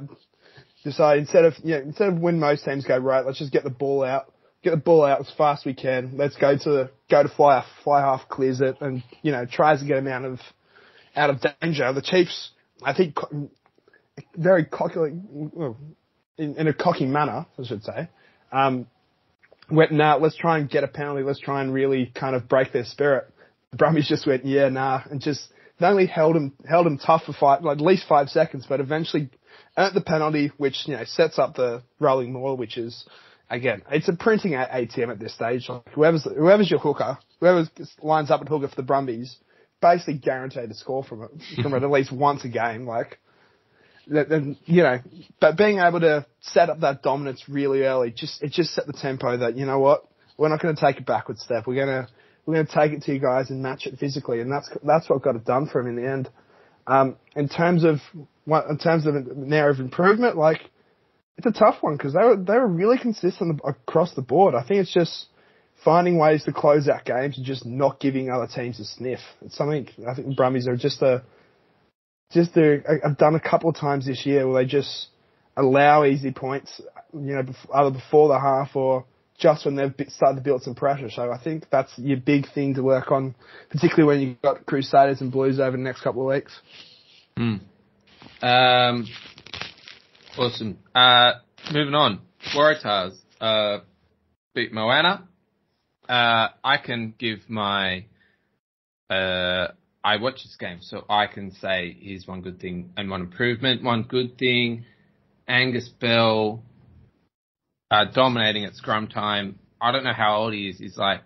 [0.84, 3.64] decide instead of you know instead of when most teams go right, let's just get
[3.64, 6.16] the ball out, get the ball out as fast as we can.
[6.16, 9.86] Let's go to go to fly fly half clears it and you know tries to
[9.86, 10.40] get them out of
[11.14, 11.92] out of danger.
[11.92, 12.50] The Chiefs,
[12.82, 13.16] I think,
[14.36, 15.76] very cocky, well,
[16.38, 18.08] in, in a cocky manner, I should say,
[18.50, 18.86] um,
[19.70, 21.22] went, nah, let's try and get a penalty.
[21.22, 23.32] Let's try and really kind of break their spirit.
[23.70, 27.24] The Brumbies just went, yeah, nah, and just, they only held him, held him tough
[27.24, 29.30] for five, like at least five seconds, but eventually
[29.76, 33.04] earned the penalty, which, you know, sets up the rolling maul, which is,
[33.50, 35.68] again, it's a printing at ATM at this stage.
[35.68, 37.68] Like whoever's, whoever's your hooker, whoever
[38.02, 39.36] lines up at hooker for the Brumbies,
[39.80, 41.30] basically guaranteed to score from it,
[41.62, 42.86] from it at least once a game.
[42.86, 43.18] Like,
[44.06, 44.98] then you know,
[45.40, 48.92] but being able to set up that dominance really early, just it just set the
[48.92, 50.04] tempo that you know what,
[50.36, 51.66] we're not going to take a backward step.
[51.66, 52.08] We're gonna
[52.44, 55.22] we're gonna take it to you guys and match it physically, and that's that's what
[55.22, 56.28] got it done for him in the end.
[56.86, 58.00] Um, in terms of
[58.46, 60.60] in terms of of improvement, like
[61.36, 64.54] it's a tough one because they were they were really consistent across the board.
[64.54, 65.26] I think it's just
[65.84, 69.20] finding ways to close out games and just not giving other teams a sniff.
[69.42, 71.22] It's something I think the Brumbies are just a
[72.32, 75.08] just a, I've done a couple of times this year where they just
[75.56, 76.80] allow easy points,
[77.12, 79.04] you know, either before the half or
[79.42, 81.10] just when they've started to build some pressure.
[81.10, 83.34] So I think that's your big thing to work on,
[83.70, 86.56] particularly when you've got Crusaders and Blues over the next couple of weeks.
[87.36, 87.56] Hmm.
[88.40, 89.08] Um,
[90.38, 90.78] awesome.
[90.94, 91.32] Uh,
[91.72, 92.20] moving on.
[92.54, 93.78] Waratahs, uh,
[94.54, 95.28] beat Moana.
[96.08, 98.04] Uh, I can give my,
[99.10, 99.68] uh,
[100.04, 103.82] I watch this game, so I can say here's one good thing and one improvement.
[103.82, 104.84] One good thing,
[105.48, 106.62] Angus Bell,
[107.92, 109.58] uh, dominating at scrum time.
[109.80, 110.78] I don't know how old he is.
[110.78, 111.20] He's like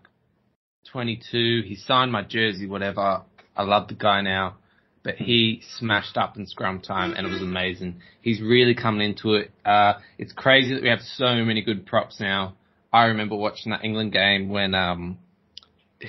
[0.92, 1.62] 22.
[1.66, 3.22] He signed my jersey, whatever.
[3.56, 4.56] I love the guy now
[5.06, 8.00] but he smashed up in scrum time and it was amazing.
[8.22, 9.52] He's really coming into it.
[9.64, 12.56] Uh, it's crazy that we have so many good props now.
[12.92, 15.18] I remember watching that England game when, um,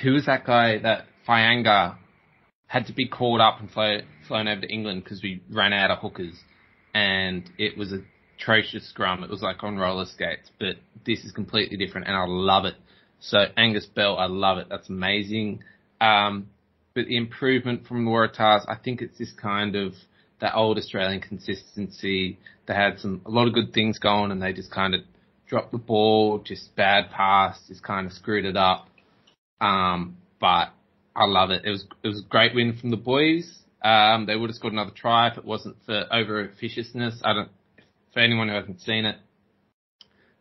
[0.02, 1.96] who was that guy that Fianga
[2.66, 5.92] had to be called up and flown, flown over to England because we ran out
[5.92, 6.34] of hookers
[6.96, 8.00] and it was a
[8.38, 9.24] atrocious scrum.
[9.24, 12.76] It was like on roller skates, but this is completely different, and I love it.
[13.20, 14.68] So Angus Bell, I love it.
[14.70, 15.64] That's amazing.
[16.00, 16.48] Um,
[16.94, 19.94] but the improvement from the Waratahs, I think it's this kind of
[20.40, 22.38] that old Australian consistency.
[22.68, 25.02] They had some a lot of good things going, and they just kind of
[25.48, 28.88] dropped the ball, just bad pass, just kind of screwed it up.
[29.60, 30.70] Um, but
[31.16, 31.64] I love it.
[31.66, 33.60] It was it was a great win from the boys.
[33.84, 37.22] Um, they would have scored another try if it wasn't for over officiousness.
[37.24, 37.50] I don't.
[38.14, 39.18] For anyone who hasn't seen it,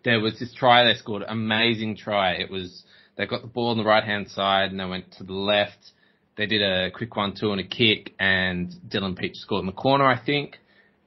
[0.05, 2.35] there was this try they scored, amazing try.
[2.35, 2.85] It was
[3.16, 5.92] they got the ball on the right hand side and they went to the left.
[6.37, 9.72] They did a quick one two and a kick, and Dylan Pietsch scored in the
[9.72, 10.59] corner, I think.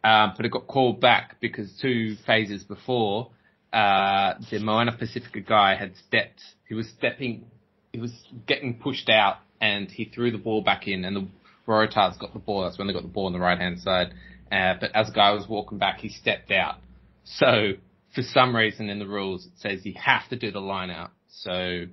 [0.03, 3.29] Um, but it got called back because two phases before,
[3.71, 6.41] uh, the Moana Pacifica guy had stepped.
[6.67, 7.45] He was stepping.
[7.93, 8.11] He was
[8.47, 11.27] getting pushed out, and he threw the ball back in, and the
[11.67, 12.63] Waratahs got the ball.
[12.63, 14.13] That's when they got the ball on the right hand side.
[14.51, 16.75] Uh, but as the guy was walking back, he stepped out.
[17.23, 17.73] So
[18.15, 21.11] for some reason in the rules, it says you have to do the line out.
[21.29, 21.85] So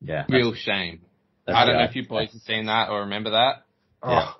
[0.00, 0.24] Yeah.
[0.28, 1.00] real shame.
[1.46, 3.64] that's I don't know if you boys have seen that or remember that.
[4.04, 4.26] Yeah.
[4.30, 4.36] Oh,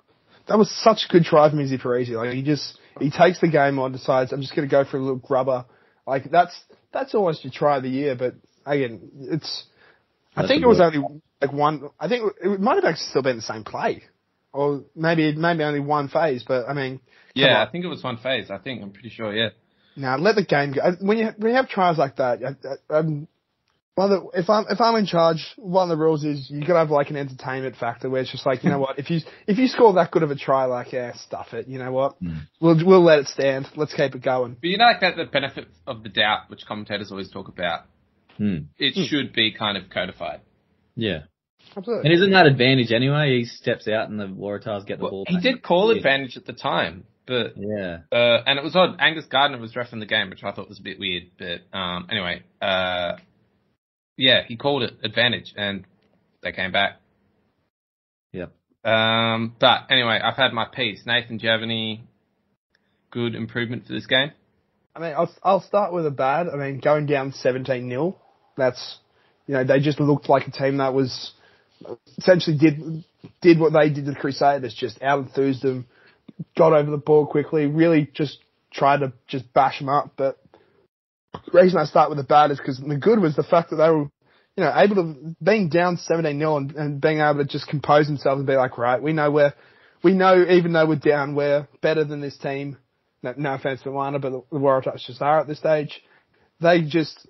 [0.47, 2.09] that was such a good try from Izzy Perese.
[2.09, 4.97] Like he just he takes the game on, decides I'm just going to go for
[4.97, 5.65] a little grubber.
[6.05, 6.57] Like that's
[6.91, 8.15] that's almost your try of the year.
[8.15, 9.63] But again, it's
[10.35, 11.89] I think it was good- only like one.
[11.99, 14.03] I think it might have actually still been the same play,
[14.53, 16.43] or maybe maybe only one phase.
[16.47, 16.99] But I mean,
[17.35, 17.67] Yeah, on.
[17.67, 18.49] I think it was one phase.
[18.49, 19.33] I think I'm pretty sure.
[19.35, 19.49] Yeah.
[19.95, 20.81] now let the game go.
[21.01, 23.27] When you when you have tries like that, I, I, um,
[23.95, 26.61] one of the, if I'm if I'm in charge, one of the rules is you
[26.61, 29.19] gotta have like an entertainment factor where it's just like you know what if you
[29.45, 31.67] if you score that good of a try, like yeah, stuff it.
[31.67, 32.37] You know what, Hmm.
[32.59, 33.67] we'll we'll let it stand.
[33.75, 34.57] Let's keep it going.
[34.59, 37.81] But you know, like that the benefit of the doubt, which commentators always talk about,
[38.37, 38.57] Hmm.
[38.79, 39.03] it Hmm.
[39.03, 40.41] should be kind of codified.
[40.95, 41.23] Yeah.
[41.75, 42.09] Absolutely.
[42.09, 43.39] And isn't that advantage anyway?
[43.39, 45.25] He steps out and the Waratahs get the Well, ball.
[45.27, 45.43] he back.
[45.43, 45.97] did call Yeah.
[45.97, 47.99] advantage at the time, but Yeah.
[48.11, 48.97] uh, and it was odd.
[48.99, 51.23] Angus Gardner was ref in the game, which I thought was a bit weird.
[51.37, 53.17] But um, anyway, uh,
[54.17, 55.85] yeah, he called it advantage, and
[56.41, 56.99] they came back.
[58.33, 58.51] Yep.
[58.83, 61.05] Um, but anyway, I've had my piece.
[61.05, 62.03] Nathan, do you have any
[63.11, 64.31] good improvement for this game?
[64.95, 66.47] I mean, I'll I'll start with a bad.
[66.49, 68.15] I mean, going down 17 0
[68.57, 68.97] That's
[69.47, 71.31] you know they just looked like a team that was
[72.17, 73.03] essentially did
[73.41, 75.85] did what they did to the Crusaders, just out enthused them,
[76.57, 78.39] got over the ball quickly, really just
[78.71, 80.11] tried to just bash them up.
[80.17, 80.37] But
[81.45, 83.77] the reason I start with the bad is because the good was the fact that
[83.77, 84.09] they were,
[84.55, 88.07] you know, able to being down 17 0 and, and being able to just compose
[88.07, 89.53] themselves and be like, right, we know we're,
[90.03, 92.77] we know even though we're down, we're better than this team.
[93.21, 96.01] No, no offense to Moana, but the, the Waratahs just are at this stage.
[96.59, 97.25] They just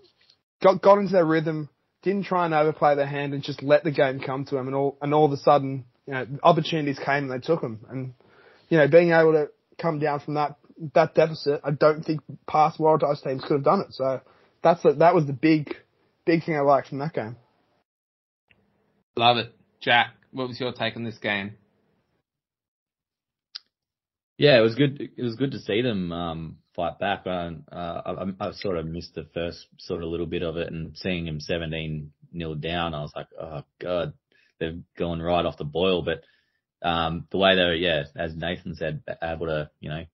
[0.61, 1.69] got got into their rhythm,
[2.03, 4.67] didn't try and overplay their hand, and just let the game come to them.
[4.67, 7.79] And all and all of a sudden, you know, opportunities came and they took them.
[7.89, 8.13] And
[8.69, 9.49] you know, being able to
[9.81, 10.57] come down from that
[10.93, 13.93] that deficit, I don't think past world Waratahs teams could have done it.
[13.93, 14.21] So
[14.61, 15.75] that's the, that was the big
[16.25, 17.37] big thing I liked from that game.
[19.15, 20.11] Love it, Jack.
[20.31, 21.53] What was your take on this game?
[24.37, 24.99] Yeah, it was good.
[25.15, 27.27] It was good to see them um, fight back.
[27.27, 30.71] I, uh, I, I sort of missed the first sort of little bit of it,
[30.71, 34.13] and seeing him 17 nil down, I was like, oh god,
[34.59, 36.01] they've gone right off the boil.
[36.01, 36.23] But
[36.87, 40.05] um, the way they were, yeah, as Nathan said, able to you know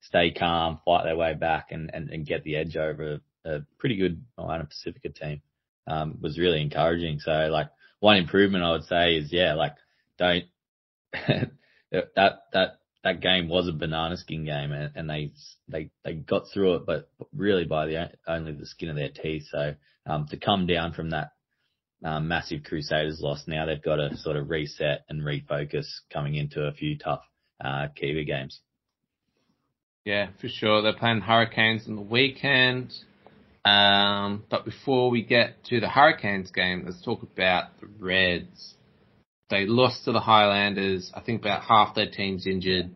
[0.00, 3.60] stay calm, fight their way back, and and, and get the edge over a, a
[3.78, 5.42] pretty good Moana Pacifica team
[5.86, 7.20] um, was really encouraging.
[7.20, 7.68] So like
[8.00, 9.74] one improvement I would say is yeah, like
[10.18, 10.44] don't
[11.12, 11.50] that
[12.52, 15.30] that that game was a banana skin game, and, and they
[15.68, 19.44] they they got through it, but really by the only the skin of their teeth.
[19.52, 21.30] So um, to come down from that
[22.04, 26.62] um, massive Crusaders loss, now they've got to sort of reset and refocus coming into
[26.62, 27.22] a few tough
[27.64, 28.60] uh, Kiwi games.
[30.04, 30.82] Yeah, for sure.
[30.82, 32.92] They're playing Hurricanes on the weekend.
[33.64, 38.74] Um, but before we get to the Hurricanes game, let's talk about the Reds.
[39.48, 41.12] They lost to the Highlanders.
[41.14, 42.90] I think about half their team's injured.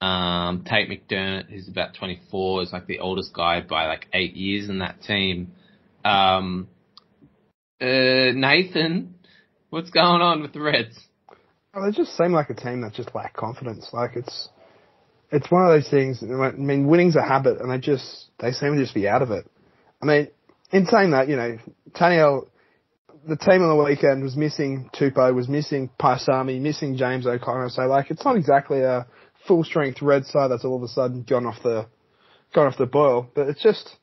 [0.00, 4.68] Um, Tate McDermott, who's about 24, is like the oldest guy by like eight years
[4.68, 5.52] in that team.
[6.04, 6.68] Um,
[7.80, 9.14] uh, Nathan,
[9.70, 10.98] what's going on with the Reds?
[11.74, 13.88] Oh, they just seem like a team that just lack confidence.
[13.92, 14.48] Like it's,
[15.30, 16.22] it's one of those things.
[16.22, 19.30] I mean, winning's a habit, and they just they seem to just be out of
[19.30, 19.50] it.
[20.00, 20.28] I mean,
[20.72, 21.58] in saying that, you know,
[21.92, 22.48] Taniel,
[23.26, 27.70] the team on the weekend was missing Tupou, was missing Paisami, missing James O'Connor.
[27.70, 29.06] So like, it's not exactly a
[29.46, 31.86] full strength red side that's all of a sudden gone off the
[32.54, 33.96] gone off the boil, but it's just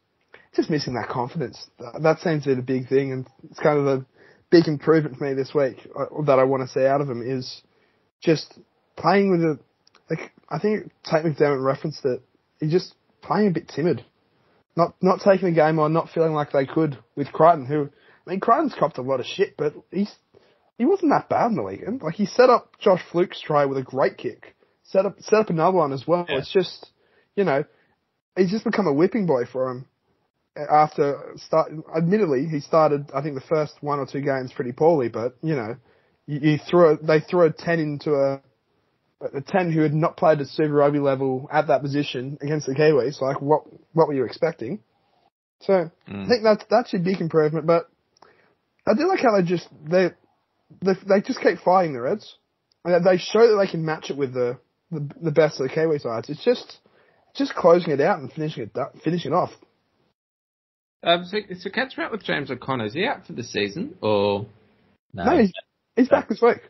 [0.56, 1.68] just missing that confidence.
[2.02, 4.06] That seems to be the big thing, and it's kind of a
[4.52, 7.24] big improvement for me this week uh, that I want to see out of him
[7.26, 7.62] is
[8.22, 8.54] just
[8.96, 9.60] playing with a
[10.10, 12.22] like I think Tate McDermott referenced it.
[12.60, 14.04] He just playing a bit timid,
[14.76, 17.66] not not taking the game on, not feeling like they could with Creighton.
[17.66, 17.90] Who,
[18.26, 20.14] I mean, Creighton's copped a lot of shit, but he's
[20.78, 22.02] he wasn't that bad in the weekend.
[22.02, 25.50] Like he set up Josh Flook's try with a great kick, set up set up
[25.50, 26.26] another one as well.
[26.28, 26.38] Yeah.
[26.38, 26.92] It's just,
[27.36, 27.64] you know,
[28.36, 29.86] he's just become a whipping boy for him.
[30.56, 35.10] After start, admittedly, he started I think the first one or two games pretty poorly,
[35.10, 35.78] but you know,
[36.28, 38.42] you, you threw a, they threw a ten into a
[39.34, 42.76] a ten who had not played at Super Rugby level at that position against the
[42.76, 43.22] Kiwis.
[43.22, 43.64] Like what
[43.94, 44.80] what were you expecting?
[45.62, 46.28] So I mm.
[46.28, 47.66] think that's that's a big improvement.
[47.66, 47.90] But
[48.86, 50.10] I do like how they just they
[50.82, 52.38] they, they just keep fighting the Reds.
[52.86, 54.60] And they show that they can match it with the
[54.92, 56.30] the, the best of the Kiwi sides.
[56.30, 56.80] It's just
[57.36, 59.52] just closing it out and finishing it finishing off.
[61.04, 62.86] Um, so, so catch me up with James O'Connor.
[62.86, 64.46] Is he out for the season or?
[65.14, 65.52] No, No, he's,
[65.96, 66.62] he's back this week.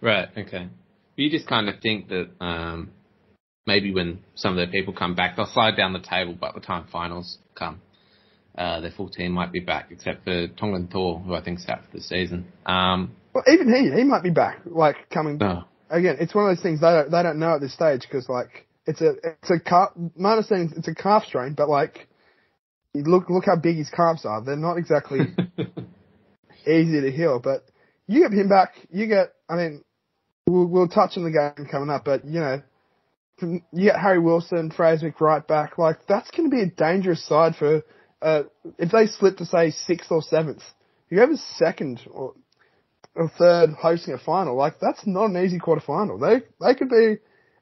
[0.00, 0.28] Right.
[0.36, 0.68] Okay.
[1.16, 2.90] You just kind of think that um,
[3.66, 6.34] maybe when some of the people come back, they'll slide down the table.
[6.34, 7.82] By the time finals come,
[8.60, 11.80] uh, their full team might be back, except for Tongan Thor, who I think's out
[11.90, 12.46] for the season.
[12.66, 14.60] Um, Well, even he he might be back.
[14.66, 15.64] Like coming no.
[15.88, 16.18] again.
[16.20, 18.66] It's one of those things they don't they don't know at this stage because like
[18.86, 19.92] it's a it's a calf.
[20.14, 22.06] My understanding it's a calf strain, but like
[22.94, 24.44] look look how big his calves are.
[24.44, 25.20] They're not exactly
[26.66, 27.40] easy to heal.
[27.42, 27.64] But
[28.08, 29.32] you get him back, you get.
[29.48, 29.84] I mean,
[30.46, 32.62] we'll, we'll touch on the game coming up, but you know,
[33.40, 35.78] you get Harry Wilson, Fraser McReight back.
[35.78, 37.82] Like that's going to be a dangerous side for.
[38.22, 38.42] Uh,
[38.78, 40.62] if they slip to say sixth or seventh,
[41.08, 42.34] whoever's second or,
[43.14, 46.18] or third hosting a final, like that's not an easy quarter final.
[46.18, 47.16] They they could be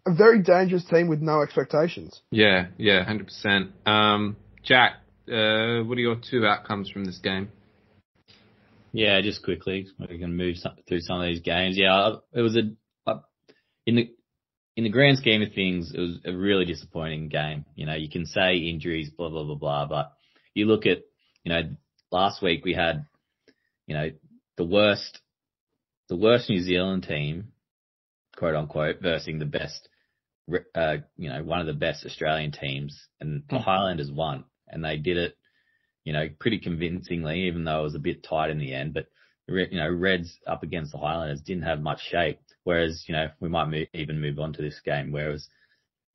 [0.07, 2.21] a very dangerous team with no expectations.
[2.31, 2.67] Yeah.
[2.77, 3.05] Yeah.
[3.05, 3.73] Hundred percent.
[3.87, 4.95] Um, Jack,
[5.29, 7.51] uh, what are your two outcomes from this game?
[8.93, 11.77] Yeah, just quickly, we can move some, through some of these games.
[11.77, 12.63] Yeah, it was a
[13.09, 13.21] uh,
[13.87, 14.11] in the
[14.77, 17.65] in the grand scheme of things, it was a really disappointing game.
[17.75, 20.13] You know, you can say injuries, blah blah blah blah, but
[20.59, 20.99] you look at
[21.45, 21.63] you know
[22.11, 23.07] last week we had
[23.87, 24.11] you know
[24.57, 25.21] the worst
[26.09, 27.53] the worst New Zealand team,
[28.37, 29.89] quote unquote, versus the best
[30.75, 34.97] uh, you know one of the best Australian teams, and the Highlanders won, and they
[34.97, 35.39] did it
[36.09, 38.95] you know, pretty convincingly, even though it was a bit tight in the end.
[38.95, 39.09] But
[39.47, 42.41] you know, Reds up against the Highlanders didn't have much shape.
[42.65, 45.47] Whereas, you know, we might move, even move on to this game, whereas,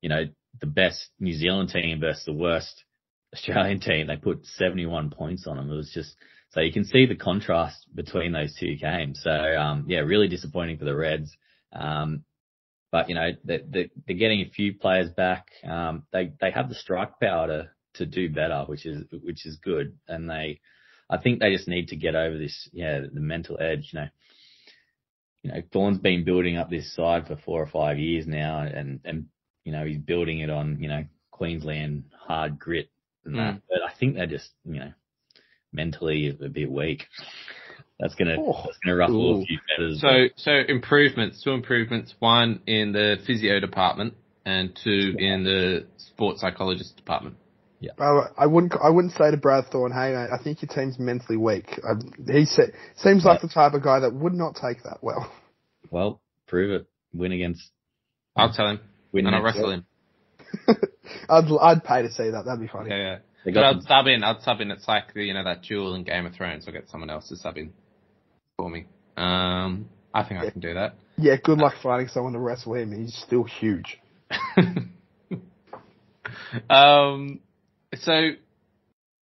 [0.02, 0.24] you know,
[0.60, 2.86] the best New Zealand team versus the worst
[3.34, 5.72] Australian team, they put 71 points on them.
[5.72, 6.16] It was just
[6.50, 9.22] so you can see the contrast between those two games.
[9.24, 11.36] So um, yeah, really disappointing for the Reds.
[11.72, 12.24] Um,
[12.92, 15.48] but you know, they, they, they're getting a few players back.
[15.64, 19.58] Um, they they have the strike power to to do better, which is which is
[19.58, 19.98] good.
[20.08, 20.60] And they,
[21.10, 23.90] I think they just need to get over this, yeah, the mental edge.
[23.92, 24.08] You know,
[25.42, 29.00] you know, Thorne's been building up this side for four or five years now, and
[29.04, 29.26] and
[29.64, 32.92] you know he's building it on you know Queensland hard grit
[33.26, 33.56] and that.
[33.56, 33.62] Mm.
[33.70, 34.92] But I think they're just you know
[35.72, 37.06] mentally a bit weak.
[38.00, 38.64] That's gonna Oh.
[38.66, 39.42] that's gonna ruffle Ooh.
[39.44, 40.02] a few feathers.
[40.02, 44.16] So, so improvements, two improvements, one in the physio department
[44.46, 47.36] and two in the sports psychologist department.
[48.00, 48.74] I, I wouldn't.
[48.82, 52.32] I wouldn't say to Brad Thorne, "Hey, mate, I think your team's mentally weak." I,
[52.32, 52.64] he sa-
[52.98, 55.32] seems like the type of guy that would not take that well.
[55.92, 56.88] well, prove it.
[57.14, 57.62] Win against
[58.36, 58.80] I'll tell him
[59.12, 59.28] win.
[59.28, 59.86] and I'll wrestle him.
[61.30, 62.44] I'd I'd pay to see that.
[62.46, 62.90] That'd be funny.
[62.90, 63.18] Yeah, yeah.
[63.46, 64.24] But got I'd sub in.
[64.24, 64.72] I'd sub in.
[64.72, 66.66] It's like the, you know that duel in Game of Thrones.
[66.68, 67.74] I'll get someone else to sub in
[68.58, 68.86] for me.
[69.18, 70.96] Um, I think I can do that.
[71.18, 72.92] Yeah, good luck finding someone to wrestle him.
[72.92, 74.00] He's still huge.
[76.70, 77.40] um,
[77.96, 78.30] so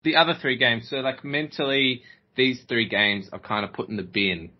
[0.04, 0.90] the other three games.
[0.90, 2.04] So like mentally,
[2.36, 4.52] these three games are kind of put in the bin.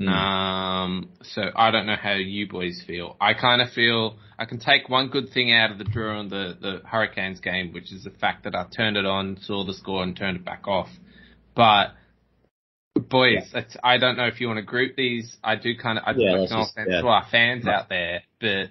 [0.00, 0.08] Mm.
[0.08, 3.16] Um, so I don't know how you boys feel.
[3.20, 6.28] I kind of feel I can take one good thing out of the draw on
[6.28, 9.72] the, the Hurricanes game, which is the fact that I turned it on, saw the
[9.74, 10.88] score and turned it back off.
[11.54, 11.92] But
[13.08, 15.36] boys, it's, I don't know if you want to group these.
[15.44, 17.00] I do kind of, I Yeah, no just- offense yeah.
[17.00, 18.70] to our fans out there, but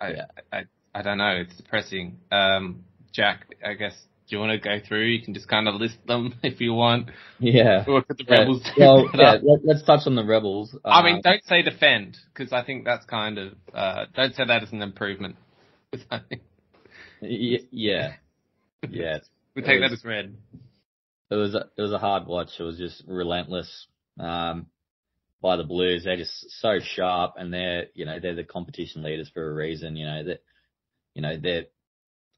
[0.00, 0.24] I, Yeah.
[0.52, 0.62] I,
[0.94, 1.36] I don't know.
[1.46, 2.18] It's depressing.
[2.30, 3.94] Um, Jack, I guess,
[4.28, 5.06] do you want to go through?
[5.06, 7.10] You can just kind of list them if you want.
[7.38, 7.86] Yeah.
[7.86, 8.62] Look at the Yeah, Rebels.
[8.78, 10.76] well, yeah, uh, let, let's touch on the Rebels.
[10.88, 14.44] I Uh, mean, don't say defend because I think that's kind of uh, don't say
[14.46, 15.36] that as an improvement.
[17.20, 18.14] Yeah,
[18.88, 19.18] yeah.
[19.56, 20.36] we take that as red.
[21.30, 22.50] It was a, it was a hard watch.
[22.58, 23.86] It was just relentless
[24.20, 24.66] um,
[25.42, 26.04] by the Blues.
[26.04, 29.96] They're just so sharp, and they're you know they're the competition leaders for a reason.
[29.96, 30.42] You know that
[31.14, 31.66] you know they're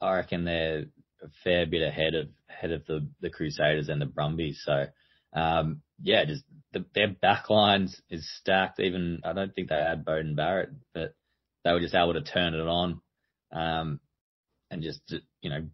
[0.00, 0.86] I reckon they're
[1.22, 4.62] a fair bit ahead of ahead of the the Crusaders and the Brumbies.
[4.64, 4.86] So
[5.32, 8.80] um, yeah, just the, their backlines is stacked.
[8.80, 11.14] Even I don't think they had Beauden Barrett, but
[11.64, 13.00] they were just able to turn it on.
[13.52, 14.00] Um,
[14.70, 15.00] and just
[15.40, 15.66] you know,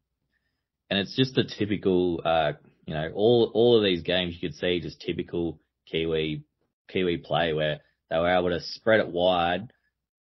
[0.91, 2.53] and it's just a typical uh,
[2.87, 6.45] you know all all of these games you could see just typical Kiwi
[6.89, 7.81] Kiwi play where
[8.11, 9.73] they were able to spread it wide,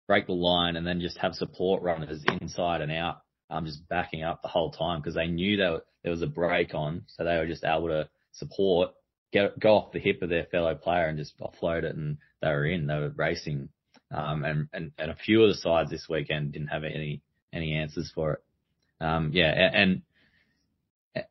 [0.08, 3.22] break the line, and then just have support runners inside and out,
[3.52, 6.74] um, just backing up the whole time because they knew that there was a break
[6.74, 8.92] on, so they were just able to support,
[9.32, 12.48] get go off the hip of their fellow player and just offload it, and they
[12.48, 12.88] were in.
[12.88, 13.70] They were racing,
[14.10, 17.22] um, and and and a few of the sides this weekend didn't have any
[17.54, 18.40] any answers for it.
[19.04, 20.02] Um, yeah, and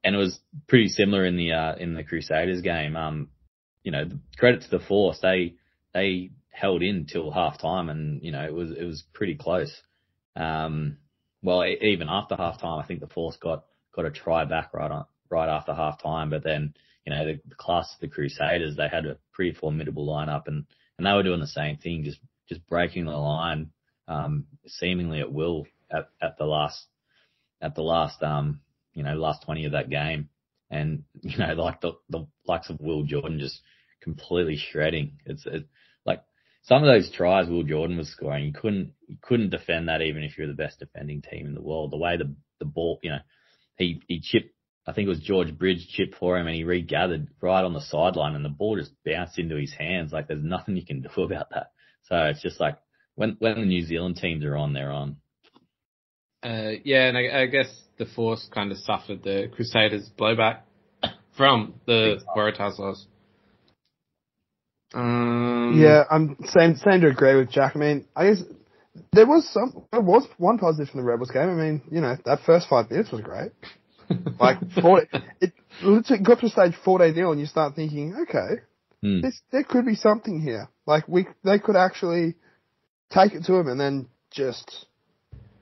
[0.05, 2.97] and it was pretty similar in the uh, in the Crusaders game.
[2.97, 3.29] Um,
[3.83, 4.05] you know,
[4.37, 5.55] credit to the Force, they
[5.95, 9.73] they held in till half time, and you know it was it was pretty close.
[10.37, 10.99] Um,
[11.43, 13.65] well, even after half time, I think the Force got
[13.95, 16.75] got a try back right on right after half time, but then
[17.07, 20.67] you know the, the class of the Crusaders, they had a pretty formidable lineup, and
[20.99, 22.19] and they were doing the same thing, just
[22.49, 23.71] just breaking the line,
[24.09, 26.85] um, seemingly at will at at the last
[27.63, 28.61] at the last um
[28.93, 30.29] you know last twenty of that game,
[30.71, 33.61] and you know like the the likes of Will Jordan just
[34.03, 35.19] completely shredding.
[35.25, 35.67] It's it,
[36.63, 40.23] some of those tries Will Jordan was scoring, you couldn't you couldn't defend that even
[40.23, 41.91] if you're the best defending team in the world.
[41.91, 43.21] The way the the ball, you know,
[43.77, 44.55] he he chipped.
[44.87, 47.81] I think it was George Bridge chipped for him, and he regathered right on the
[47.81, 50.13] sideline, and the ball just bounced into his hands.
[50.13, 51.73] Like there's nothing you can do about that.
[52.05, 52.79] So it's just like
[53.15, 55.17] when when the New Zealand teams are on, they're on.
[56.43, 60.61] Uh, yeah, and I, I guess the Force kind of suffered the Crusaders blowback
[61.37, 63.07] from the Waratahs loss.
[64.95, 67.77] Um, Yeah, I'm same same to agree with Jack.
[67.77, 68.43] I mean, I guess
[69.13, 71.49] there was some there was one positive from the Rebels game.
[71.49, 73.53] I mean, you know, that first five minutes was great.
[74.41, 75.03] Like four,
[75.41, 78.63] it literally got to stage four day deal, and you start thinking, okay,
[79.03, 79.21] Hmm.
[79.21, 80.69] this there could be something here.
[80.87, 82.37] Like we they could actually
[83.13, 84.87] take it to him, and then just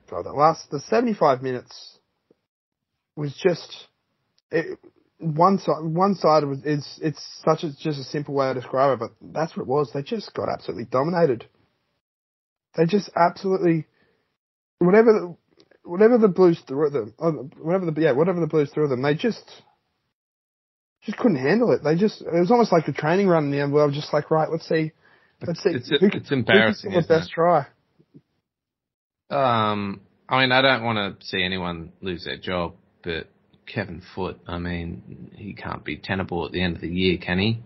[0.09, 1.99] God, the last the seventy five minutes
[3.15, 3.87] was just
[4.51, 4.79] it,
[5.19, 8.93] one side one side was it's it's such a just a simple way to describe
[8.93, 9.91] it, but that's what it was.
[9.93, 11.45] They just got absolutely dominated.
[12.77, 13.85] They just absolutely
[14.79, 15.35] whatever the,
[15.89, 18.89] whatever the Blues threw at them, uh, whatever the yeah whatever the Blues threw at
[18.89, 19.43] them, they just
[21.03, 21.83] just couldn't handle it.
[21.83, 23.73] They just it was almost like a training run in the end.
[23.73, 24.93] Where I was just like, right, let's see,
[25.45, 27.67] let's see It's- who it's embarrassing, Who the best try.
[29.29, 33.27] Um, I mean, I don't want to see anyone lose their job, but
[33.73, 37.39] Kevin Foote, I mean, he can't be tenable at the end of the year, can
[37.39, 37.61] he?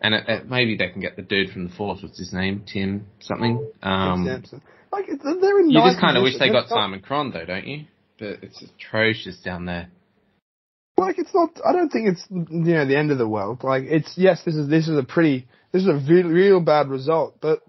[0.00, 2.02] And it, it, maybe they can get the dude from the Force.
[2.02, 2.64] What's his name?
[2.70, 3.70] Tim something.
[3.82, 4.42] Um.
[4.92, 5.70] Like they're in.
[5.70, 7.86] you just kind of wish they got Simon Cron, though, don't you?
[8.18, 9.88] But it's atrocious down there.
[10.96, 11.50] like it's not.
[11.66, 13.62] I don't think it's you know the end of the world.
[13.62, 16.88] Like it's yes, this is this is a pretty this is a real, real bad
[16.88, 17.60] result, but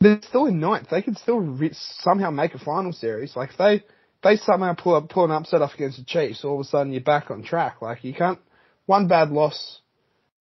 [0.00, 0.88] they're still in ninth.
[0.90, 3.34] They can still re- somehow make a final series.
[3.36, 3.84] Like if they
[4.22, 6.92] they somehow pull up pull an upset off against the Chiefs, all of a sudden
[6.92, 7.82] you're back on track.
[7.82, 8.38] Like you can't
[8.86, 9.80] one bad loss.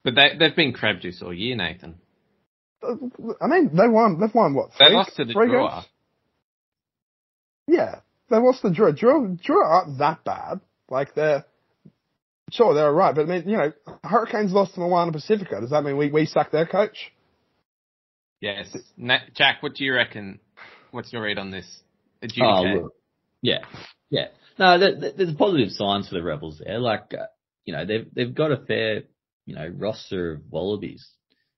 [0.04, 1.96] But they, they've been crab juice all year, Nathan.
[2.84, 2.96] Uh,
[3.42, 4.20] I mean they won.
[4.20, 4.70] They've won what?
[4.80, 5.82] They Three, lost to the three draw.
[5.82, 5.88] games?
[7.68, 7.96] Yeah,
[8.30, 8.92] they lost the draw.
[8.92, 10.60] Draw draw aren't that bad.
[10.90, 11.46] Like they're
[12.52, 13.72] sure they're right, but I mean you know
[14.04, 15.60] Hurricanes lost to Moana Pacifica.
[15.62, 17.12] Does that mean we we suck their coach?
[18.42, 18.76] Yes.
[19.34, 20.40] Jack, what do you reckon?
[20.92, 21.66] What's your read on this?
[22.42, 22.94] Oh, look.
[23.46, 23.66] Yeah.
[24.10, 24.28] Yeah.
[24.58, 26.80] No, there, there- there's positive signs for the Rebels there.
[26.80, 27.26] Like, uh,
[27.66, 29.04] you know, they've, they've got a fair,
[29.46, 31.08] you know, roster of Wallabies.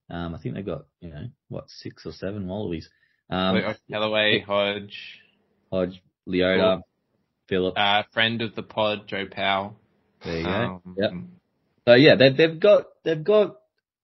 [0.09, 2.89] Um, I think they've got, you know, what, six or seven Wallabies.
[3.29, 3.55] Um,
[3.91, 5.19] Kellaway, Hodge,
[5.71, 6.81] Hodge, Leota,
[7.49, 7.77] Phillip.
[7.77, 9.75] uh, friend of the pod, Joe Powell.
[10.23, 10.49] There you go.
[10.49, 11.11] Um, Yep.
[11.88, 13.57] So yeah, they've they've got they've got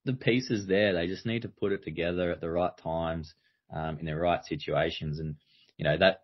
[0.06, 0.94] the pieces there.
[0.94, 3.34] They just need to put it together at the right times,
[3.74, 5.36] um, in the right situations, and
[5.78, 6.22] you know that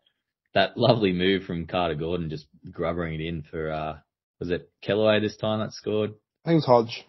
[0.53, 3.97] that lovely move from Carter Gordon just grubbering it in for uh
[4.39, 6.11] was it Kellaway this time that scored?
[6.45, 7.05] I think it's Hodge.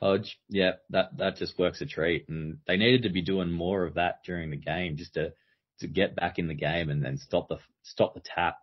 [0.00, 3.84] Hodge, yeah, that that just works a treat, and they needed to be doing more
[3.84, 5.32] of that during the game just to
[5.80, 8.56] to get back in the game and then stop the stop the tap,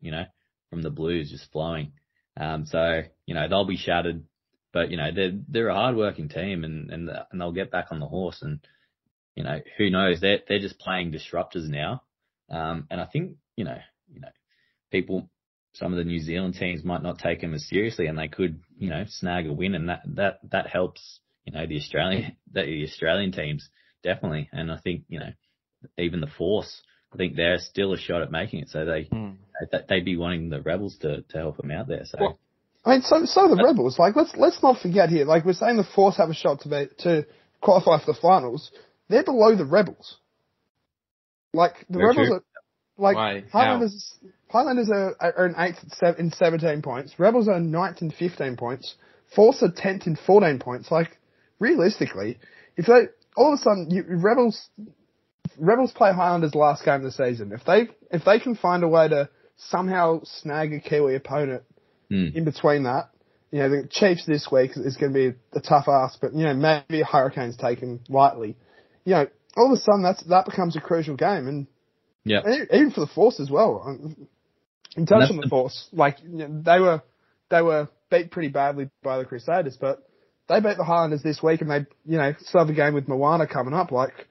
[0.00, 0.24] you know,
[0.70, 1.92] from the Blues just flowing.
[2.36, 4.22] Um, so you know they'll be shattered,
[4.72, 7.98] but you know they're they're a hardworking team and and and they'll get back on
[7.98, 8.60] the horse and
[9.34, 12.02] you know who knows they're they're just playing disruptors now,
[12.50, 13.78] um, and I think you know
[14.12, 14.28] you know
[14.90, 15.28] people
[15.74, 18.60] some of the New Zealand teams might not take them as seriously, and they could,
[18.78, 22.84] you know, snag a win, and that that that helps, you know, the Australian the
[22.84, 23.68] Australian teams
[24.02, 25.30] definitely, and I think you know,
[25.98, 26.80] even the Force,
[27.12, 29.08] I think they're still a shot at making it, so they
[29.70, 32.04] they- they'd be wanting the Rebels to to help them out there.
[32.04, 32.38] So Well,
[32.84, 33.98] I mean, so so the Rebels.
[33.98, 35.24] Like let's let's not forget here.
[35.24, 37.26] Like we're saying, the Force have a shot to be to
[37.60, 38.70] qualify for the finals.
[39.08, 40.18] They're below the Rebels.
[41.54, 42.36] Like the Very Rebels true.
[42.36, 42.42] are
[42.96, 43.44] Like Why?
[43.52, 44.14] Highlanders,
[44.48, 45.78] Highlanders are, are in eighth
[46.18, 47.14] in 17 points.
[47.18, 48.94] Rebels are ninth in 15 points.
[49.34, 50.90] Force are 10th in 14 points.
[50.90, 51.18] Like,
[51.58, 52.38] realistically,
[52.76, 54.68] if they, all of a sudden, you, Rebels,
[55.58, 57.52] Rebels play Highlanders last game of the season.
[57.52, 61.62] If they, if they can find a way to somehow snag a Kiwi opponent
[62.10, 62.28] Hmm.
[62.34, 63.08] in between that,
[63.50, 66.44] you know, the Chiefs this week is going to be a tough ask, but, you
[66.44, 68.56] know, maybe a Hurricanes taken lightly.
[69.04, 69.26] You know,
[69.56, 71.66] all of a sudden that's, that becomes a crucial game and
[72.24, 72.40] Yeah.
[72.44, 73.82] and even for the Force as well.
[74.96, 77.02] In touch that's on the the- Force, like you know, they were
[77.50, 80.02] they were beat pretty badly by the Crusaders, but
[80.48, 83.08] they beat the Highlanders this week, and they you know still have a game with
[83.08, 83.90] Moana coming up.
[83.92, 84.28] Like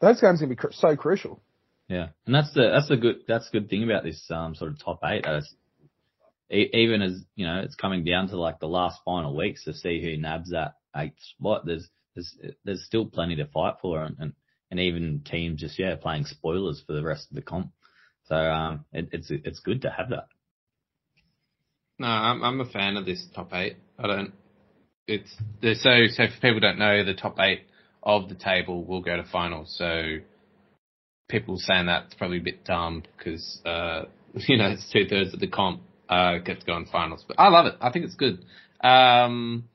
[0.00, 1.40] those games are gonna be cru- so crucial.
[1.88, 4.70] Yeah, and that's the that's the good that's the good thing about this um sort
[4.72, 5.24] of top eight.
[6.50, 9.72] E- even as you know, it's coming down to like the last final weeks to
[9.74, 11.64] see who nabs that eighth spot.
[11.66, 14.32] There's there's there's still plenty to fight for, and and,
[14.70, 17.70] and even teams just yeah playing spoilers for the rest of the comp.
[18.26, 20.28] So um, it, it's it's good to have that.
[21.98, 23.76] No, I'm I'm a fan of this top eight.
[23.98, 24.32] I don't.
[25.06, 27.62] It's so so for people don't know the top eight
[28.02, 29.74] of the table will go to finals.
[29.78, 30.18] So
[31.28, 34.02] people saying that's probably a bit dumb because uh
[34.48, 37.24] you know it's two thirds of the comp uh get to go in finals.
[37.26, 37.74] But I love it.
[37.80, 38.44] I think it's good.
[38.82, 39.68] Um,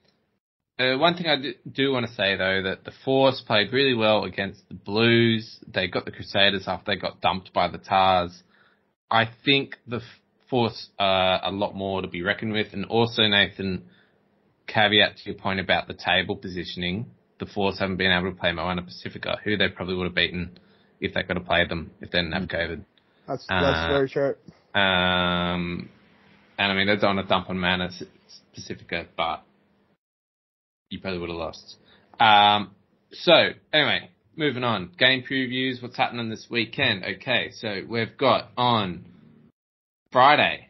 [0.82, 3.94] uh, one thing I do, do want to say though that the Force played really
[3.94, 5.60] well against the Blues.
[5.68, 8.44] They got the Crusaders after they got dumped by the Tars.
[9.10, 10.02] I think the
[10.50, 13.84] Force are a lot more to be reckoned with, and also Nathan,
[14.68, 17.06] caveat to your point about the table positioning,
[17.40, 20.58] the Force haven't been able to play Moana Pacifica, who they probably would have beaten
[21.00, 22.84] if they could have played them if they didn't have COVID.
[23.28, 24.36] That's that's Uh, very true.
[24.74, 25.90] Um,
[26.58, 27.90] and I mean, they're on a dump on Moana
[28.54, 29.44] Pacifica, but
[30.92, 31.78] you probably would have lost.
[32.20, 32.72] Um,
[33.12, 33.34] so
[33.74, 34.92] anyway, moving on.
[35.00, 35.82] Game previews.
[35.82, 37.04] What's happening this weekend?
[37.04, 39.06] Okay, so we've got on
[40.12, 40.68] Friday.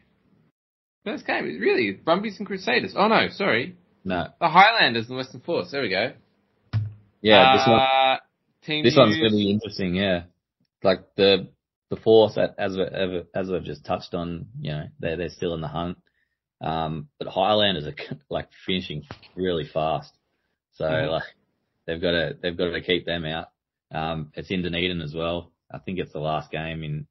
[1.03, 2.93] First game is really Brumbies and Crusaders.
[2.95, 5.71] Oh no, sorry, No, the Highlanders and the Western Force.
[5.71, 6.13] There we go.
[7.21, 8.17] yeah, this one Uh,
[8.63, 9.95] team this one's going to be interesting.
[9.95, 10.23] Yeah,
[10.83, 11.49] like the
[11.89, 15.29] the force that as we, as- as we've just touched on, you know, they're they're
[15.29, 15.97] still in the hunt.
[16.61, 17.95] Um, but Highlanders are
[18.29, 19.03] like finishing
[19.35, 20.13] really fast,
[20.73, 21.11] so Mhm.
[21.11, 21.23] like
[21.87, 23.47] they've got to they've got to keep them out.
[23.91, 25.51] Um, it's in Dunedin as well.
[25.71, 27.07] I think it's the last game in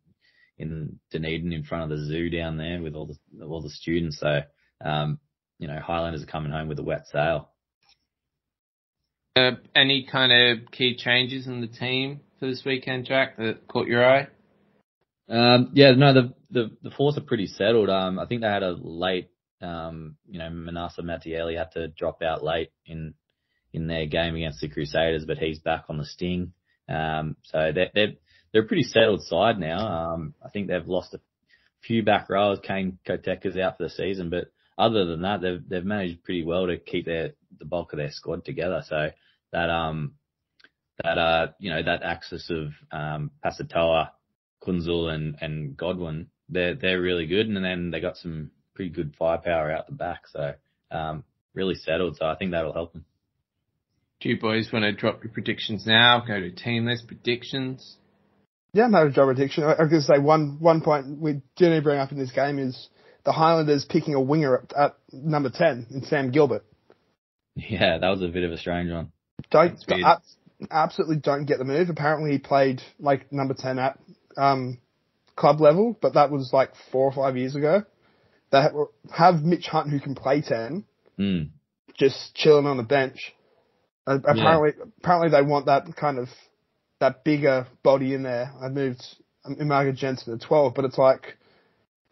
[0.59, 4.21] in Dunedin in front of the zoo down there with all the all the students.
[4.21, 4.43] So
[4.85, 5.19] um,
[5.59, 7.51] you know, Highlanders are coming home with a wet sail.
[9.37, 13.87] Uh, any kind of key changes in the team for this weekend, Jack, that caught
[13.87, 14.29] your eye?
[15.29, 17.89] Um, yeah, no, the, the, the Force are pretty settled.
[17.89, 19.29] Um, I think they had a late,
[19.61, 23.15] um, you know, Manasa Mataele had to drop out late in,
[23.73, 26.53] in their game against the Crusaders, but he's back on the sting.
[26.89, 28.13] Um, so they're, they're,
[28.53, 29.87] they're a pretty settled side now.
[29.87, 31.21] Um, I think they've lost a
[31.83, 32.59] few back rows.
[32.63, 36.67] Kane Koteka's out for the season, but other than that, they've, they've managed pretty well
[36.67, 38.83] to keep their, the bulk of their squad together.
[38.89, 39.11] So
[39.53, 40.15] that, um,
[41.03, 44.11] that, uh, you know, that axis of, um, Pasitoa,
[44.63, 47.47] Kunzul and, and Godwin, they're, they're really good.
[47.47, 50.29] And then they got some pretty good firepower out the back.
[50.29, 50.55] So,
[50.91, 52.17] um, really settled.
[52.17, 53.05] So I think that'll help them.
[54.21, 56.23] Do you boys want to drop your predictions now?
[56.27, 57.97] Go to team list predictions.
[58.73, 59.65] Yeah, I'm having a job prediction.
[59.65, 62.13] I, I was going to say one one point we do need to bring up
[62.13, 62.89] in this game is
[63.25, 66.65] the Highlanders picking a winger at, at number ten in Sam Gilbert.
[67.57, 69.11] Yeah, that was a bit of a strange one.
[69.51, 70.23] Don't ab-
[70.71, 71.89] absolutely don't get the move.
[71.89, 73.99] Apparently he played like number ten at
[74.37, 74.79] um,
[75.35, 77.83] club level, but that was like four or five years ago.
[78.51, 78.67] They
[79.13, 80.85] have Mitch Hunt who can play ten,
[81.17, 81.43] Hmm.
[81.99, 83.33] just chilling on the bench.
[84.07, 86.29] Uh, apparently, apparently they want that kind of
[86.99, 88.53] that bigger body in there.
[88.63, 89.03] I moved
[89.47, 91.37] Imaga Jensen to twelve, but it's like,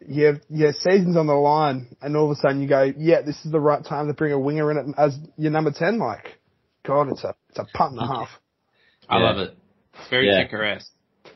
[0.07, 3.43] yeah, yeah, season's on the line, and all of a sudden you go, yeah, this
[3.45, 5.99] is the right time to bring a winger in it as your number ten.
[5.99, 6.39] Like,
[6.85, 8.29] God, it's a it's a punt and a half.
[9.09, 9.23] I Yeah.
[9.23, 9.57] love it.
[9.95, 10.43] It's very Yeah.
[10.43, 10.91] Ticker-esque.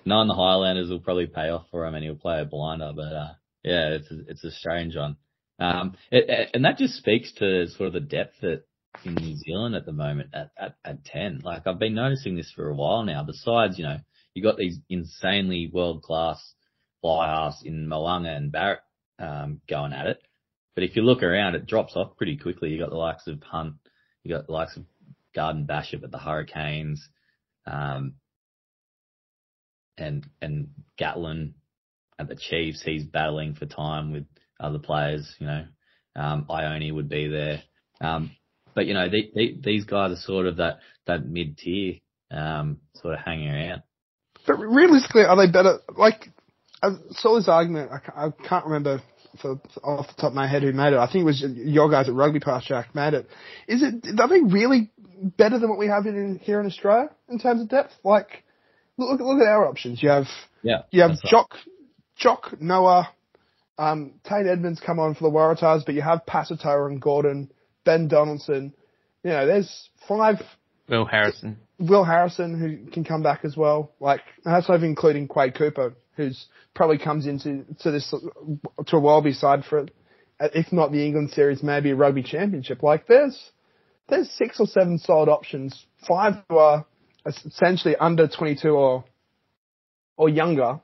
[0.06, 3.14] Knowing the Highlanders will probably pay off for him and he'll play a blinder, but,
[3.14, 3.34] uh,
[3.64, 5.18] yeah, it's a, it's a strange one.
[5.60, 8.64] Um, it, it- and that just speaks to sort of the depth that
[9.06, 11.42] in New Zealand at the moment at, at, at 10.
[11.44, 13.24] Like I've been noticing this for a while now.
[13.24, 13.98] Besides, you know,
[14.34, 16.40] you got these insanely world class
[17.02, 18.80] fly in Mo'unga and Barrett,
[19.20, 20.22] um, going at it.
[20.76, 22.70] But if you look around, it drops off pretty quickly.
[22.70, 23.76] You got the likes of Hunt,
[24.24, 24.86] you got the likes of
[25.36, 27.08] Garden-Bachop at the Hurricanes,
[27.68, 28.14] um,
[29.98, 31.54] and and Gatland
[32.20, 32.82] at the Chiefs.
[32.84, 34.26] He's battling for time with
[34.60, 35.36] other players.
[35.40, 35.66] You know,
[36.16, 37.62] um, Ione would be there.
[38.02, 38.32] Um,
[38.76, 41.96] but you know, they, they, these guys are sort of that that mid tier,
[42.32, 43.84] um, sort of hanging around.
[44.46, 45.80] But realistically, are they better?
[45.98, 46.30] Like,
[46.82, 47.92] I saw this argument.
[47.92, 49.02] I can't, I can't remember
[49.42, 51.00] for, off the top of my head who made it.
[51.00, 53.28] I think it was your guys at Rugby Pass Jack made it.
[53.68, 54.20] Is it?
[54.20, 54.92] Are they really
[55.22, 57.94] better than what we have in, here in Australia in terms of depth?
[58.04, 58.44] Like,
[58.98, 60.04] look look at our options.
[60.04, 60.28] You have
[60.62, 60.82] Yeah.
[60.92, 61.46] you have that's right.
[62.16, 63.10] Jock, Noah,
[63.78, 67.52] um, Tane Edmed come on for the Waratahs, but you have Pasitoa and Gordon,
[67.84, 68.74] Ben Donaldson.
[69.24, 70.36] You know, there's five.
[70.88, 71.58] Will Harrison.
[71.80, 73.92] Will Harrison who can come back as well.
[74.00, 76.46] Like that's not even including Quade Cooper, who's
[76.76, 78.14] probably comes into to this
[78.86, 79.88] to a Wallaby side for,
[80.40, 82.84] if not the England series, maybe a rugby championship.
[82.84, 83.52] Like there's
[84.08, 85.86] there's six or seven solid options.
[86.08, 86.86] Five who are
[87.26, 89.06] essentially under 22 or
[90.18, 90.80] or younger.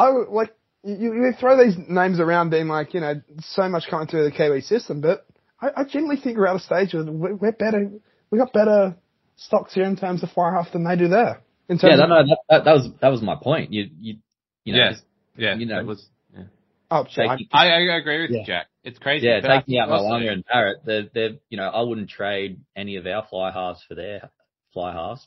[0.00, 3.84] I would- like you, you throw these names around, being like you know so much
[3.90, 5.26] coming through the Kiwi system, but
[5.60, 7.90] I, I generally think we're at a stage where we're, we're better.
[8.30, 8.96] We got better
[9.36, 11.42] stocks here in terms of fire half than they do there.
[11.68, 13.72] In terms Yeah, of, no, no, that, that, that was that was my point.
[13.72, 14.16] You you
[14.64, 14.90] you know, Yeah.
[14.92, 15.04] just-
[15.36, 16.06] Yeah, You know, that was.
[16.34, 16.44] Yeah,
[16.90, 18.38] oh, sorry, taking, I, I agree with Yeah.
[18.40, 18.66] you, Jack.
[18.82, 19.26] It's crazy.
[19.26, 22.08] yeah, but I taking out think Malanga and Barrett, they're they're you know I wouldn't
[22.10, 24.30] trade any of our fly halves for their
[24.72, 25.26] fly halves.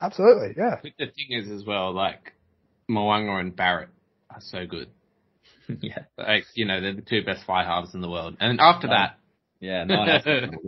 [0.00, 0.74] absolutely, yeah.
[0.76, 2.32] I think the thing is as well, like
[2.88, 3.88] Mo'unga and Barrett
[4.30, 4.88] are so good.
[5.80, 8.36] yeah, Like you know, they're the two best fly halves in the world.
[8.40, 9.18] And after Um, that,
[9.60, 10.22] yeah, no one else.
[10.24, 10.58] can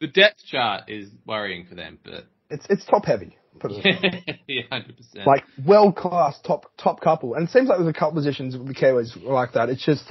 [0.00, 1.98] the depth chart is worrying for them.
[2.04, 3.36] But It's it's top heavy.
[3.60, 3.84] Put it
[4.24, 5.26] this yeah, hundred percent.
[5.26, 8.66] like world class top top couple, and it seems like there's a couple positions with
[8.66, 9.68] the Kiwis like that.
[9.68, 10.04] It's just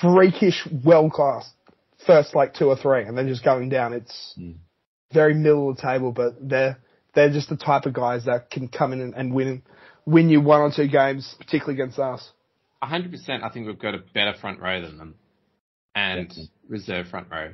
[0.00, 1.50] freakish world class
[2.06, 3.92] first like two or three, and then just going down.
[3.92, 4.56] It's Mm.
[5.12, 6.78] very middle of the table, but they're
[7.14, 9.62] they're just the type of guys that can come in and, and win
[10.06, 12.30] win you one or two games, particularly against us.
[12.82, 13.42] hundred percent.
[13.42, 15.14] I think we've got a better front row than them,
[15.94, 16.50] and Definitely.
[16.68, 17.52] reserve front row,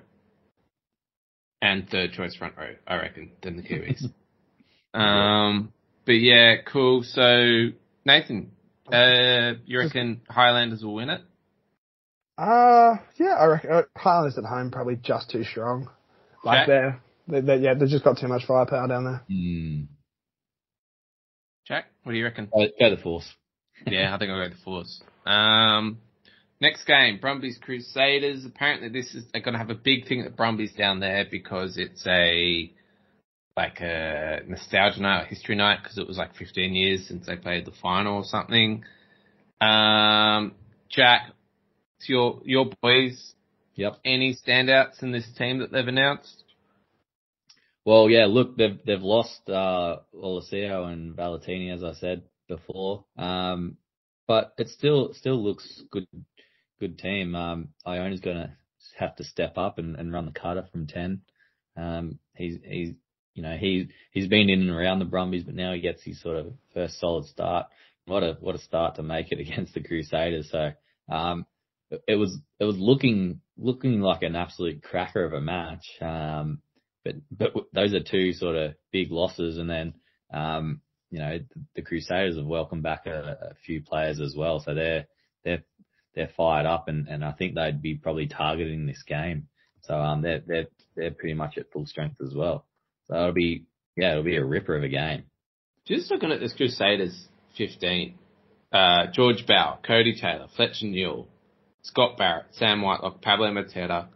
[1.63, 2.75] and third choice front row.
[2.87, 4.05] I reckon than the Kiwis.
[4.99, 5.73] um,
[6.07, 7.03] but yeah, cool.
[7.03, 7.69] So
[8.05, 8.53] Nathan,
[8.93, 11.21] uh, you reckon Highlanders will win it?
[12.39, 15.91] Uh yeah, I reckon uh, Highlanders at home probably just too strong.
[16.45, 16.67] Like Jack?
[16.69, 19.23] they're, they they yeah, they've just got too much firepower down there.
[19.29, 19.87] Mm.
[21.69, 22.49] Jack, what do you reckon?
[22.53, 23.31] Go, go the force.
[23.87, 25.03] yeah, I think I'll go the Force.
[25.27, 25.99] Um,
[26.61, 28.45] next game, Brumbies Crusaders.
[28.45, 31.77] Apparently, this is they're going to have a big thing at Brumbies down there because
[31.77, 32.73] it's a
[33.57, 37.37] like a nostalgia night, or history night, because it was like 15 years since they
[37.37, 38.85] played the final or something.
[39.61, 40.55] Um,
[40.89, 41.33] Jack,
[41.99, 43.35] it's your your boys.
[43.75, 43.99] Yep.
[44.05, 46.45] Any standouts in this team that they've announced?
[47.89, 53.07] Well, yeah, look, they've they've lost uh and Valetini, as I said before.
[53.17, 53.79] Um,
[54.27, 56.07] but it still still looks good
[56.81, 57.35] good team.
[57.35, 58.59] Um, Iona's gonna
[58.99, 61.23] have to step up and, and run the cutter from ten.
[61.79, 62.91] Um, he's he's
[63.33, 66.21] you know he he's been in and around the Brumbies, but now he gets his
[66.21, 67.69] sort of first solid start.
[68.05, 70.51] What a what a start to make it against the Crusaders.
[70.53, 70.73] So
[71.11, 71.47] um,
[71.91, 75.87] it- it was it was looking looking like an absolute cracker of a match.
[76.03, 76.61] Um,
[77.31, 79.95] but but those are two sort of big losses, and then
[80.33, 80.81] um,
[81.11, 81.39] you know
[81.75, 85.07] the, Crusaders have welcomed back a, a few players as well, so they're
[85.45, 85.63] they're
[86.15, 89.49] they're fired up, and, and I think they'd be probably targeting this game.
[89.83, 92.67] So um, they're they're they're pretty much at full strength as well.
[93.07, 95.25] So it'll be yeah, it'll be a ripper of a game.
[95.87, 98.19] Just looking at this Crusaders 15,
[98.73, 101.29] uh, George Bower, Codie Taylor, Fletcher Newell,
[101.83, 104.09] Scott Barrett, Sam Whitelock, Pablo Matera,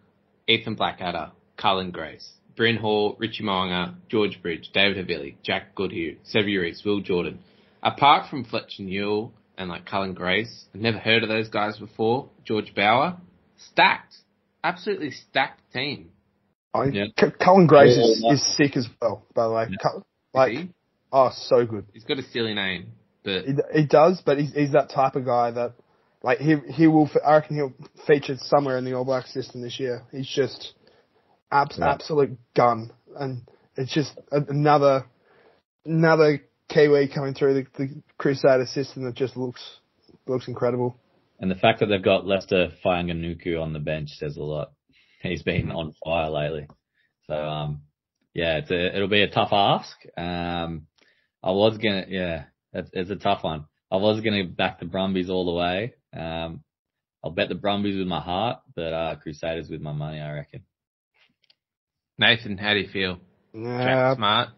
[0.47, 6.61] Ethan Blackadder, Cullen Grace, Bryn Hall, Richie Mo'unga, George Bridge, David Havili, Jack Goodhue, Sevu
[6.61, 7.39] Reece, Will Jordan.
[7.83, 12.29] Apart from Fletcher Newell and like Cullen Grace, I've never heard of those guys before.
[12.45, 13.17] George Bower,
[13.71, 14.15] stacked,
[14.63, 16.11] absolutely stacked team.
[16.75, 17.05] I, Yeah.
[17.19, 19.25] C- Cullen Grace Yeah, is, is sick as well.
[19.35, 19.77] By the way, Yeah.
[19.83, 20.69] Col- like
[21.13, 21.87] oh, so good.
[21.93, 22.93] He's got a silly name,
[23.25, 25.75] but He, he does, but he's, he's that type of guy that,
[26.23, 27.11] like, he he will.
[27.27, 27.75] I reckon he'll
[28.07, 30.05] feature somewhere in the All Black system this year.
[30.13, 30.73] He's just
[31.53, 31.91] abs- Yeah.
[31.91, 33.43] absolute gun, and
[33.77, 35.05] it's just another
[35.85, 39.79] another Kiwi coming through the, the Crusader system that just looks
[40.27, 40.97] looks incredible.
[41.39, 44.73] And the fact that they've got Leicester Fainga'anuku on the bench says a lot.
[45.23, 46.69] He's been on fire lately.
[47.27, 47.83] So, um,
[48.35, 49.97] yeah, it's a, it'll be a tough ask.
[50.17, 50.87] Um,
[51.43, 53.67] I was gonna, yeah, it's, it's a tough one.
[53.91, 55.95] I was gonna back the Brumbies all the way.
[56.17, 56.63] Um,
[57.25, 60.63] I'll bet the Brumbies with my heart, but, uh, Crusaders with my money, I reckon.
[62.19, 63.19] Nathan, how do you feel?
[63.55, 64.49] Yeah, Jack Smart.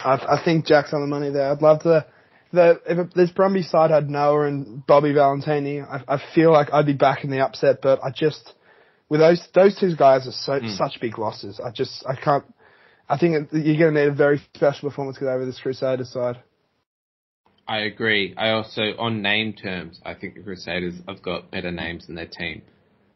[0.00, 1.50] I, I think Jack's on the money there.
[1.50, 2.06] I'd love to.
[2.52, 6.86] The if this Brumby side had Noah and Bobby Valetini, I, I feel like I'd
[6.86, 7.80] be back in the upset.
[7.82, 8.54] But I just
[9.10, 10.76] with those those two guys are so Mm.
[10.76, 11.60] such big losses.
[11.62, 12.44] I just I can't.
[13.08, 15.60] I think it- you're going to need a very special performance to get over this
[15.60, 16.38] Crusader side.
[17.66, 18.34] I agree.
[18.36, 22.26] I also, on name terms, I think the Crusaders have got better names in their
[22.26, 22.62] team.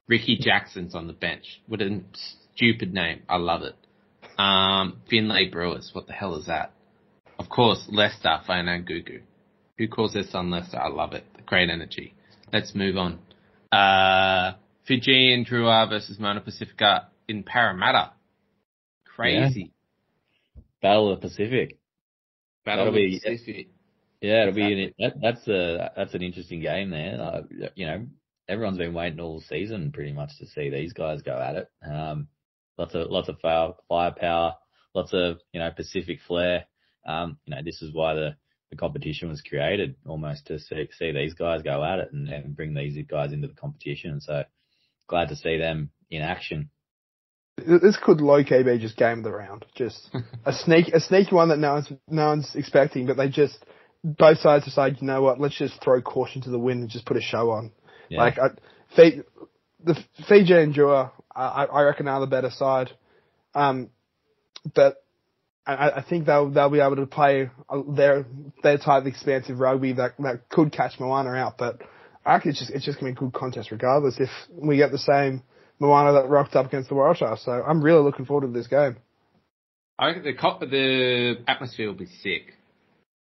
[0.09, 1.61] Ricky Jackson's on the bench.
[1.67, 2.01] What a
[2.55, 3.23] stupid name.
[3.29, 3.75] I love it.
[4.39, 5.91] Um, Finlay Brewers.
[5.93, 6.73] What the hell is that?
[7.39, 9.21] Of course, Leicester, Fainga'anuku.
[9.79, 10.79] Who calls their son Leicester?
[10.79, 11.25] I love it.
[11.47, 12.15] Great energy.
[12.53, 13.19] Let's move on.
[13.73, 18.13] Uh, Fijian Drua versus Moana Pacifica in Parramatta.
[19.17, 19.73] Crazy.
[20.81, 21.79] Battle of the Pacific.
[22.65, 23.69] Battle That'll of the be- Pacific.
[24.21, 27.21] Yeah, it'll be an, that, that's a that's an interesting game there.
[27.21, 27.41] Uh,
[27.75, 28.07] you know,
[28.49, 31.69] everyone's been waiting all season pretty much to see these guys go at it.
[31.85, 32.29] Um,
[32.83, 34.55] lots of lots of fire, firepower,
[34.95, 36.67] lots of you know Pacific flair.
[37.07, 38.37] Um, you know, this is why the
[38.71, 42.57] the competition was created almost to see see these guys go at it and, and
[42.57, 44.21] bring these guys into the competition.
[44.21, 44.45] So
[45.07, 46.71] glad to see them in action.
[47.59, 49.67] This could low key be just game of the round.
[49.75, 50.11] Just
[50.45, 53.65] a sneak, a sneaky one that no one's no one's expecting, but they just
[54.03, 57.07] both sides decide, you know what, let's just throw caution to the wind and just
[57.07, 57.71] put a show on.
[58.09, 58.19] Yeah.
[58.19, 58.49] Like I,
[58.97, 59.23] Fi-
[59.85, 59.97] the
[60.29, 62.91] Fiji and Drua, I, I reckon are the better side.
[63.55, 63.91] Um,
[64.75, 65.03] but
[65.67, 68.27] I, I think they'll they'll be able to play uh, their
[68.63, 71.59] their type of expansive rugby that that could catch Moana out.
[71.59, 71.81] But
[72.25, 74.19] I reckon it's just it's just gonna be a good contest regardless.
[74.19, 75.43] If we get the same
[75.79, 78.97] Moana that rocked up against the Waratahs, so I'm really looking forward to this game.
[79.99, 82.55] I reckon the co- the atmosphere will be sick.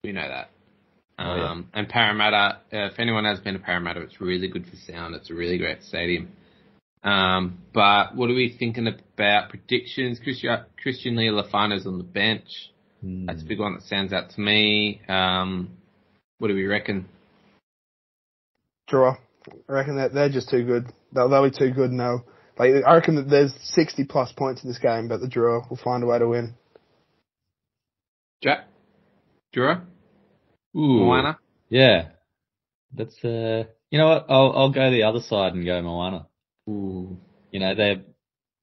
[0.02, 0.50] We know that.
[1.18, 1.50] Oh, yeah.
[1.50, 5.14] Um, and Parramatta, uh, if anyone has been to Parramatta, it's really good for sound.
[5.14, 6.32] It's a really great stadium.
[7.02, 10.20] Um, but what are we thinking about predictions?
[10.20, 12.70] Christian, Christian Leali'ifano's on the bench.
[13.00, 13.26] Hmm.
[13.26, 15.00] That's a big one that stands out to me.
[15.08, 15.70] Um,
[16.38, 17.08] what do we reckon?
[18.88, 19.16] Draw.
[19.68, 20.86] I reckon that they're just too good.
[21.12, 22.24] They'll, they'll be too good now.
[22.58, 25.78] Like I reckon that there's 60 plus points in this game, but the Drua will
[25.82, 26.54] find a way to win.
[28.42, 28.66] Jack?
[29.54, 29.82] Drua?
[30.76, 31.00] Ooh.
[31.00, 31.38] Moana?
[31.68, 32.08] Yeah.
[32.94, 34.26] That's uh you know what?
[34.28, 36.26] I'll I'll go the other side and go Moana.
[36.68, 37.18] Ooh.
[37.50, 38.02] You know, they're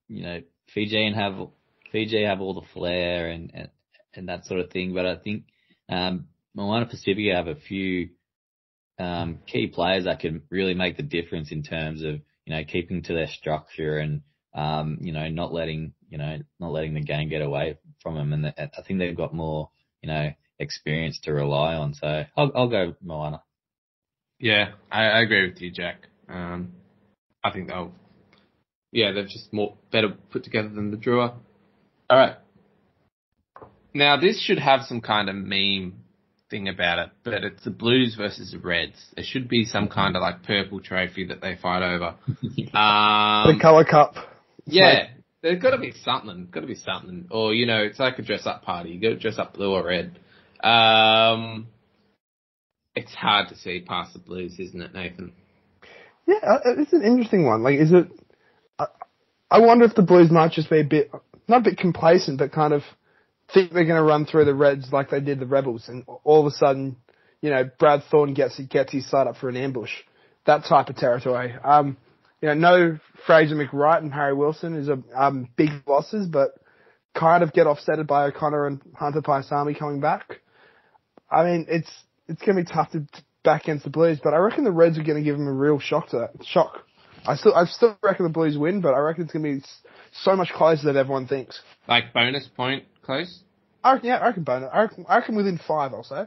[0.08, 0.42] you know,
[0.74, 1.48] Fijian have
[1.92, 3.70] Fiji have all the flair and, and
[4.14, 5.44] and that sort of thing, but I think
[5.88, 8.10] um Moana Pacifica have a few
[8.98, 13.04] um key players that can really make the difference in terms of, you know, keeping
[13.04, 14.22] to their structure and
[14.54, 18.34] um, you know, not letting, you know, not letting the game get away from them.
[18.34, 19.70] And I think they've got more,
[20.02, 21.94] you know, experience to rely on.
[21.94, 23.44] So I'll, I'll go Moana.
[24.40, 26.08] Yeah, I, I agree with you, Jack.
[26.28, 26.74] Um,
[27.44, 27.92] I think they'll,
[28.92, 31.34] yeah, they're just more better put together than the Drua.
[32.10, 32.36] All right.
[33.94, 35.94] Now this should have some kind of meme
[36.50, 38.98] thing about it, but it's the Blues versus the Reds.
[39.16, 42.16] There should be some kind of like purple trophy that they fight over.
[42.42, 44.16] the Um, color cup.
[44.66, 45.08] yeah,
[45.42, 46.48] there's got to be something.
[46.52, 48.90] Got to be something, or you know, it's like a dress up party.
[48.92, 50.20] You got to dress up blue or red.
[50.64, 51.68] Um,
[52.96, 55.32] it's hard to see past the Blues, isn't it, Nathan?
[56.30, 57.64] Yeah, uh, it's an interesting one.
[57.64, 58.08] Like, is it?
[58.78, 58.86] I,
[59.50, 61.12] I wonder if the Blues might just be a bit,
[61.48, 62.84] not a bit complacent, but kind of
[63.52, 66.42] think they're going to run through the Reds like they did the Rebels, and all
[66.42, 66.98] of a sudden,
[67.42, 69.90] you know, Brad Thornton gets gets his side up for an ambush.
[70.46, 71.56] That type of territory.
[71.64, 71.98] Um,
[72.44, 76.52] you know, no Fraser McReight and Harry Wilson is a um, big losses, but
[77.16, 80.42] kind of get offsetted by O'Connor and Hunter Paisami coming back.
[81.30, 81.90] I mean, it's
[82.28, 84.72] it's going to be tough to to back against the Blues, but I reckon the
[84.72, 86.84] Reds are going to give them a real shock to that shock.
[87.26, 89.66] I still I still reckon the Blues win, but I reckon it's going to be
[90.24, 91.62] so much closer than everyone thinks.
[91.88, 93.42] Like bonus point close.
[93.84, 94.70] I reckon, yeah, I reckon bonus.
[94.74, 96.26] I reckon, I reckon within five, I'll say.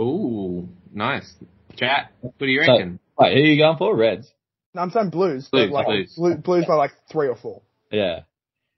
[0.00, 1.32] Ooh, nice.
[1.76, 2.98] Chat, what do you So- reckon?
[3.18, 3.94] Wait, who are you going for?
[3.96, 4.30] Reds?
[4.74, 6.14] No, I'm saying Blues, Blues, like Blues.
[6.16, 7.62] Blu- Blues by like three or four.
[7.90, 8.20] Yeah.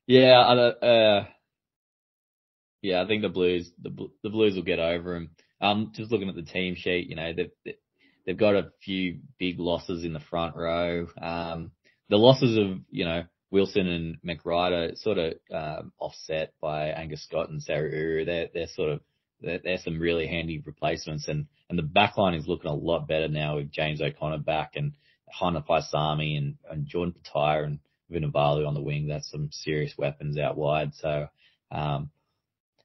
[0.06, 1.24] Yeah, I, don't- uh,
[2.82, 3.90] yeah, I think the Blues, the,
[4.22, 5.30] the Blues will get over them.
[5.64, 7.74] Um, just looking at the team sheet, you know, they've,
[8.26, 11.06] they've got a few big losses in the front row.
[11.20, 11.72] Um,
[12.10, 17.48] the losses of, you know, Wilson and McReight sort of, um, offset by Angus Scott
[17.48, 18.24] and Seru Uru.
[18.24, 19.00] They're, they're sort of,
[19.40, 23.08] they're, they're some really handy replacements and, and the back line is looking a lot
[23.08, 24.92] better now with James O'Connor back and
[25.30, 27.78] Hunter Paisami and, and Jordan Petaia and
[28.12, 29.08] Vunivalu on the wing.
[29.08, 30.94] That's some serious weapons out wide.
[30.94, 31.28] So,
[31.70, 32.10] um,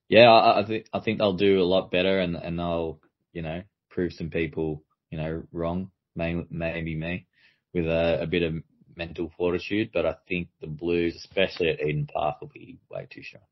[0.09, 2.99] yeah, I, I think, I think they'll do a lot better and, and they'll,
[3.31, 5.91] you know, prove some people, you know, wrong.
[6.15, 7.27] May, maybe me
[7.73, 8.55] with a, a bit of
[8.95, 13.23] mental fortitude, but I think the Blues, especially at Eden Park, will be way too
[13.23, 13.43] strong.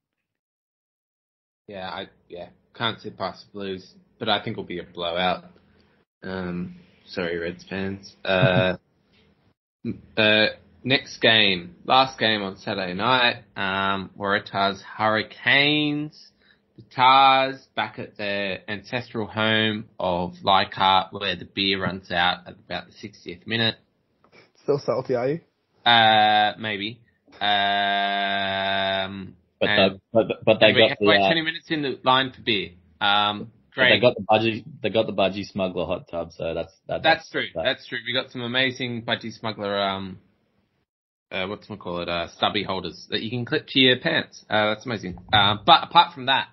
[1.67, 5.45] Yeah, I yeah can't see past the Blues, but I think it'll be a blowout.
[6.23, 8.15] Um, sorry, Reds fans.
[8.25, 8.77] Uh,
[10.17, 10.47] uh,
[10.83, 13.43] next game, last game on Saturday night.
[13.55, 16.31] Um, Waratahs Hurricanes.
[16.77, 22.53] The Tars back at their ancestral home of Leichhardt where the beer runs out at
[22.53, 23.75] about the 60th minute.
[24.63, 25.39] Still salty, are you?
[25.85, 27.01] Uh, maybe.
[27.35, 27.39] Um,
[29.59, 32.31] But and- they, but, but they got the wait uh, 20 minutes in the line
[32.31, 32.71] for beer.
[33.01, 33.89] Um, great.
[33.95, 37.29] they got the budgie they got the budgie smuggler hot tub, so that's that, That's
[37.29, 37.45] true.
[37.55, 37.63] that.
[37.63, 37.99] That's true.
[38.05, 40.19] We got some amazing budgie smuggler, um,
[41.31, 44.43] uh, what's we call it, uh, stubby holders that you can clip to your pants.
[44.49, 45.17] Uh, that's amazing.
[45.33, 46.47] Um, but apart from that,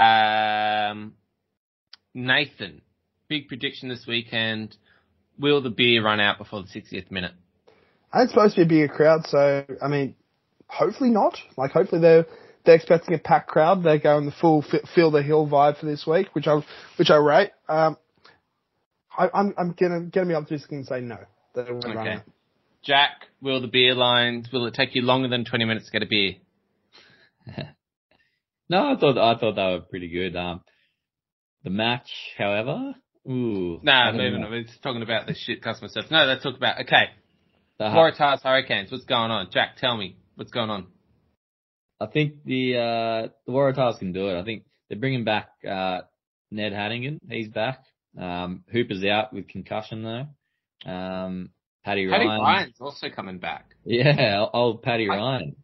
[0.00, 1.14] um,
[2.14, 2.82] Nathan,
[3.28, 4.76] big prediction this weekend.
[5.38, 7.32] Will the beer run out before the 60th minute?
[8.14, 10.16] It's supposed to be a bigger crowd, so I mean,
[10.66, 11.38] hopefully not.
[11.56, 12.26] Like, hopefully they're
[12.64, 13.82] they're expecting a packed crowd.
[13.82, 16.60] They're going the full feel the hill vibe for this week, which I
[16.96, 17.50] which I rate.
[17.68, 17.96] Um,
[19.16, 21.18] I, I'm I'm gonna gonna be optimistic and say no.
[21.54, 22.22] They won't run out.
[22.82, 26.02] Jack, will the beer lines, will it take you longer than 20 minutes to get
[26.02, 26.36] a beer?
[28.70, 30.36] No, I thought I thought they were pretty good.
[30.36, 30.60] Um,
[31.64, 32.08] the match,
[32.38, 32.94] however,
[33.28, 34.50] ooh, Nah, moving on.
[34.50, 36.10] We're just talking about the shit customer service.
[36.10, 37.06] No, let's talk about, okay.
[37.78, 39.48] The- Waratahs Hurricanes, what's going on?
[39.52, 40.86] Jack, tell me, what's going on?
[42.00, 44.40] I think the uh, the Waratahs can do it.
[44.40, 46.02] I think they're bringing back uh,
[46.52, 47.18] Ned Hannigan.
[47.28, 47.82] He's back.
[48.18, 50.90] Um, Hooper's out with concussion though.
[50.90, 51.50] Um,
[51.84, 52.40] Paddy, Paddy Ryan.
[52.40, 53.70] Ryan's also coming back.
[53.84, 55.56] Yeah, old Paddy I- Ryan.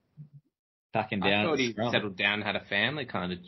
[0.97, 1.92] Packing I thought he scrum.
[1.92, 3.38] settled down, had a family kind of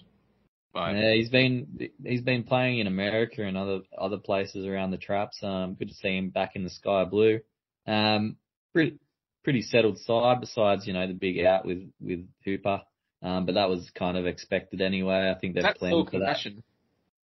[0.74, 1.00] vibe.
[1.00, 5.38] Yeah, he's been he's been playing in America and other other places around the traps.
[5.42, 7.40] Um, good to see him back in the sky blue.
[7.86, 8.36] Um,
[8.72, 8.98] pretty
[9.44, 10.40] pretty settled side.
[10.40, 12.82] Besides, you know, the big out with with Hooper.
[13.22, 15.32] Um, but that was kind of expected anyway.
[15.34, 16.26] I think they've That's planned all for that.
[16.26, 16.62] concussion.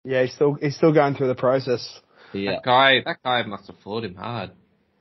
[0.03, 2.01] Yeah, he's still he's still going through the process.
[2.33, 4.51] Yeah, That guy, that guy must have floored him hard.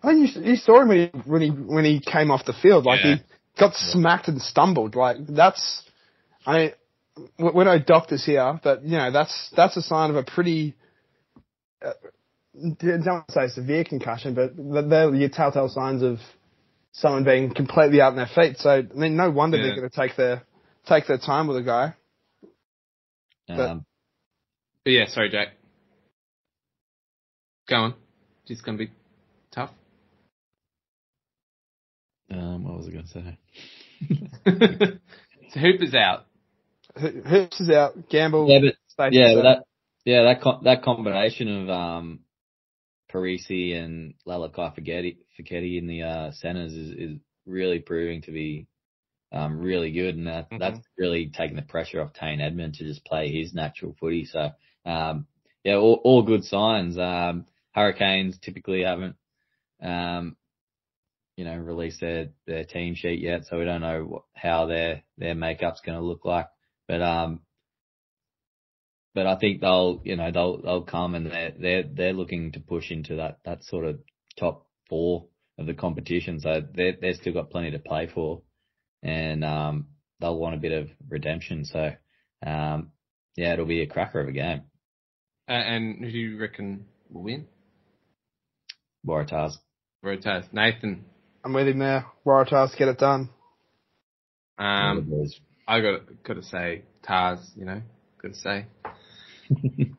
[0.04, 2.52] I mean, you, you saw him when he, when he when he came off the
[2.52, 2.84] field.
[2.84, 3.16] Like Yeah.
[3.16, 3.22] he
[3.58, 4.94] got smacked and stumbled.
[4.96, 5.82] Like that's,
[6.46, 6.72] I mean,
[7.38, 10.74] we- we're no doctors here, but you know that's that's a sign of a pretty.
[11.84, 11.92] Uh,
[12.78, 14.52] don't want to say severe concussion, but
[14.88, 16.18] they're your telltale signs of
[16.92, 18.56] someone being completely out on their feet.
[18.58, 19.64] So I mean, no wonder Yeah.
[19.64, 20.42] they're going to take their
[20.86, 21.94] take their time with a guy.
[23.48, 23.86] But- um,
[24.84, 25.48] But yeah, sorry, Jack.
[27.68, 27.94] Go on.
[28.46, 28.90] Going to be
[29.50, 29.70] tough.
[32.38, 33.38] Um, what was I going to say?
[35.52, 36.26] so Hooper's out.
[36.96, 38.08] Ho- Hoops is out.
[38.08, 38.46] Gamble.
[38.48, 38.58] Yeah,
[38.96, 39.64] but yeah, but that
[40.04, 42.20] yeah that co- that combination of um,
[43.12, 48.66] Perese and Lalakai Foketi Foketi in the uh, centers is, is really proving to be
[49.32, 50.58] um, really good, and that Mhm.
[50.58, 54.24] that's really taking the pressure off Tane Edmed to just play his natural footy.
[54.24, 54.50] So
[54.86, 55.26] um,
[55.64, 56.98] yeah, all, all good signs.
[56.98, 59.16] Um, Hurricanes typically haven't
[59.82, 60.36] um,
[61.36, 65.02] you know released their their team sheet yet, so we don't know what, how their
[65.18, 66.46] their makeup's going to look like.
[66.86, 67.40] But um,
[69.14, 72.60] but I think they'll, you know, they'll they'll come and they're they're they're looking to
[72.60, 74.00] push into that that sort of
[74.38, 76.40] top four of the competition.
[76.40, 78.42] So they they've still got plenty to play for,
[79.02, 79.86] and um,
[80.20, 81.64] they'll want a bit of redemption.
[81.64, 81.92] So
[82.44, 82.90] um,
[83.36, 84.62] yeah, it'll be a cracker of a game.
[85.48, 87.46] Uh, and who do you reckon will win?
[89.06, 89.56] Waratahs.
[90.04, 90.52] Rotas.
[90.52, 91.04] Nathan.
[91.44, 92.06] I'm with him there.
[92.24, 93.28] Waratahs get it done.
[94.58, 95.28] Um,
[95.68, 97.38] I got got to say Tars.
[97.54, 97.82] You know,
[98.22, 98.66] got to say.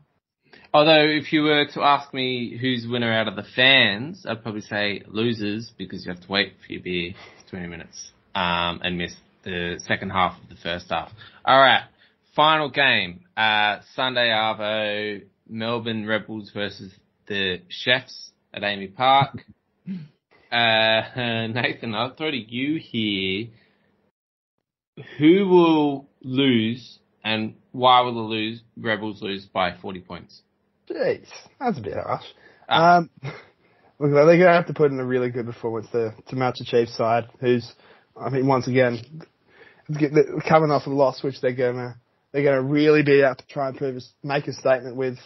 [0.73, 4.61] Although, if you were to ask me who's winner out of the fans, I'd probably
[4.61, 8.97] say losers because you have to wait for your beer for 20 minutes um, and
[8.97, 11.11] miss the second half of the first half.
[11.45, 11.83] All right,
[12.35, 13.21] final game.
[13.37, 16.91] Uh, Sunday Arvo, Melbourne Rebels versus
[17.27, 19.45] the Chefs at AAMI Park.
[20.51, 21.01] Uh,
[21.47, 23.47] Nathan, I'll throw to you here.
[25.17, 30.41] Who will lose and why will the lose Rebels lose by 40 points?
[30.89, 31.27] Jeez,
[31.59, 32.23] that's a bit harsh.
[32.69, 32.97] Ah.
[32.97, 36.35] Um, look, they're going to have to put in a really good performance to, to
[36.35, 37.69] match the Chiefs side, who's,
[38.15, 38.99] I mean, once again,
[40.47, 41.95] coming off a loss, which they're going to
[42.35, 45.17] they're going to really be out to try and prove, make a statement with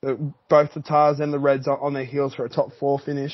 [0.00, 3.32] the, both the Tars and the Reds on their heels for a top four finish.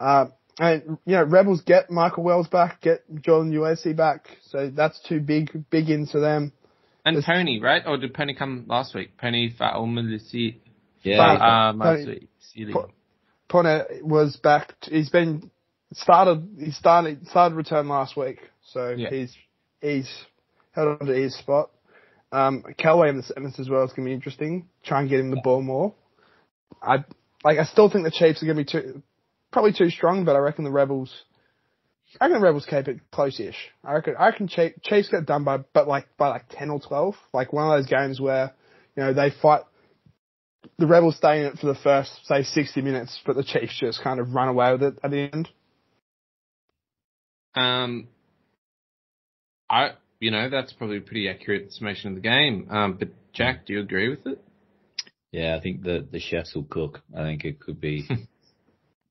[0.00, 4.98] Um, and you know, Rebels get Michael Wells back, get Jordan Uelese back, so that's
[5.08, 6.52] two big big ins for them.
[7.04, 7.82] And This- Pony, right?
[7.86, 9.16] Or did Pony come last week?
[9.16, 10.56] Pony Fa'amausili.
[11.02, 12.26] Yeah, But- Um, Pony-
[12.56, 12.72] week.
[12.74, 12.90] Po-
[13.48, 14.74] Ponner was back.
[14.84, 15.50] He's been
[15.92, 16.46] started.
[16.58, 19.08] He started started return last week, so Yeah.
[19.10, 19.34] he's
[19.80, 20.10] he's
[20.72, 21.70] held on to his spot.
[22.32, 24.68] Um, Kellaway in the sevens as well is going to be interesting.
[24.84, 25.94] Try and get him the ball more.
[26.82, 27.04] I
[27.44, 27.58] like.
[27.58, 29.02] I still think the Chiefs are going to be too
[29.52, 31.12] probably too strong, but I reckon the Rebels
[32.18, 33.56] I reckon the Rebels keep it close-ish.
[33.84, 36.80] I reckon I reckon Chiefs, Chiefs get done by but like by like ten or
[36.80, 37.14] twelve.
[37.32, 38.52] Like one of those games where
[38.96, 39.62] you know they fight.
[40.78, 44.02] The Rebels stay in it for the first say sixty minutes, but the Chiefs just
[44.02, 45.48] kind of run away with it at the end.
[47.54, 48.08] Um,
[49.68, 52.66] I you know that's probably a pretty accurate summation of the game.
[52.70, 54.42] Um, but Jack, do you agree with it?
[55.30, 57.02] Yeah, I think the the chefs will cook.
[57.16, 58.08] I think it could be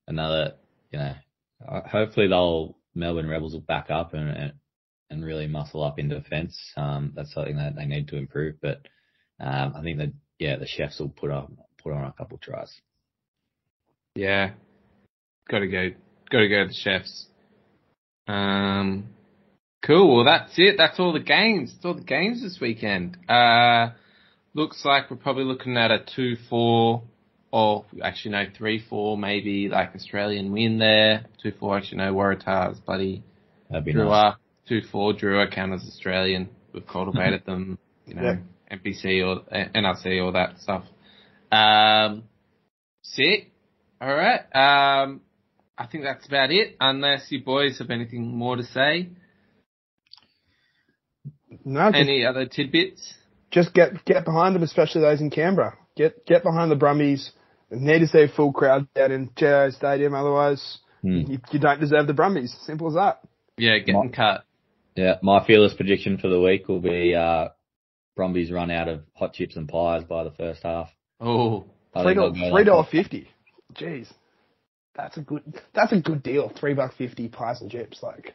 [0.10, 0.54] another.
[0.92, 1.14] You know,
[1.68, 4.54] uh, hopefully they'll Melbourne Rebels will back up and
[5.10, 6.58] and, really muscle up in defence.
[6.78, 8.56] Um, that's something that they need to improve.
[8.62, 8.82] But
[9.40, 12.74] um, I think that yeah, the chefs will put on put on a couple tries.
[14.16, 14.52] Yeah,
[15.50, 15.90] got to go,
[16.30, 17.28] got to go to the chefs.
[18.28, 19.10] Um,
[19.86, 20.18] cool.
[20.18, 20.76] Well, that's it.
[20.78, 21.74] That's all the games.
[21.74, 23.18] That's all the games this weekend.
[23.28, 23.92] Uh,
[24.54, 27.04] looks like we're probably looking at a two-four,
[27.52, 31.26] or actually no, three-four, maybe like Australian win there.
[31.42, 31.78] Two-four.
[31.78, 33.24] Actually, no, Waratahs, bloody
[33.70, 34.36] That'd be nice.
[34.68, 35.14] Two-four.
[35.14, 36.50] Drua count as Australian.
[36.74, 37.78] We've cultivated them.
[38.10, 38.40] You know,
[38.72, 40.84] NPC or NRC, all that stuff.
[41.52, 42.24] Um,
[43.04, 43.52] sick.
[44.02, 44.40] All right.
[44.52, 45.22] Um,
[45.78, 46.76] I think that's about it.
[46.80, 49.10] Unless you boys have anything more to say.
[51.64, 53.14] No, just, Any other tidbits?
[53.52, 55.78] just get get behind them, especially those in Canberra.
[55.96, 57.32] Get get behind the Brumbies.
[57.72, 61.22] Need to see a full crowd out in GIO Stadium, otherwise Hmm.
[61.28, 62.54] you, you don't deserve the Brumbies.
[62.66, 63.22] Simple as that.
[63.58, 64.44] Yeah, getting cut.
[64.96, 67.50] Yeah, my fearless prediction for the week will be uh,
[68.18, 70.90] Brumbies run out of hot chips and pies by the first half.
[71.22, 71.66] Oh,
[71.96, 73.30] I Three think they'll dollars three dollar fifty.
[73.76, 74.12] Jeez,
[74.96, 75.44] that's a good
[75.74, 76.52] that's a good deal.
[76.60, 78.00] Three buck fifty pies and chips.
[78.04, 78.34] Like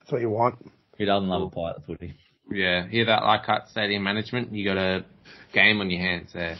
[0.00, 0.62] that's what you want.
[0.64, 0.70] that.
[0.98, 2.14] Who doesn't love a pie at the footy?
[2.50, 2.86] yeah.
[2.86, 4.52] Hear that, Leichhardt Stadium management?
[4.52, 5.04] You got a
[5.52, 6.56] game on your hands there.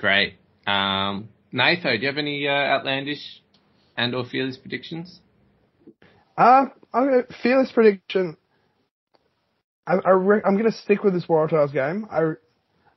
[0.00, 0.34] Great.
[0.66, 3.42] Um, do you have any uh, outlandish
[3.96, 5.20] and or fearless predictions?
[6.36, 8.36] Uh, I'm fearless prediction.
[9.86, 12.06] I, I re- I'm gonna stick with this Waratahs game.
[12.10, 12.32] I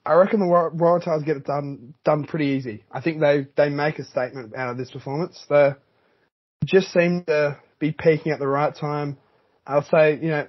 [0.05, 2.83] I reckon the War- Waratahs get it done done pretty easy.
[2.91, 5.43] I think they they make a statement out of this performance.
[5.49, 5.71] They
[6.65, 9.17] just seem to be peaking at the right time.
[9.65, 10.47] I'll say you know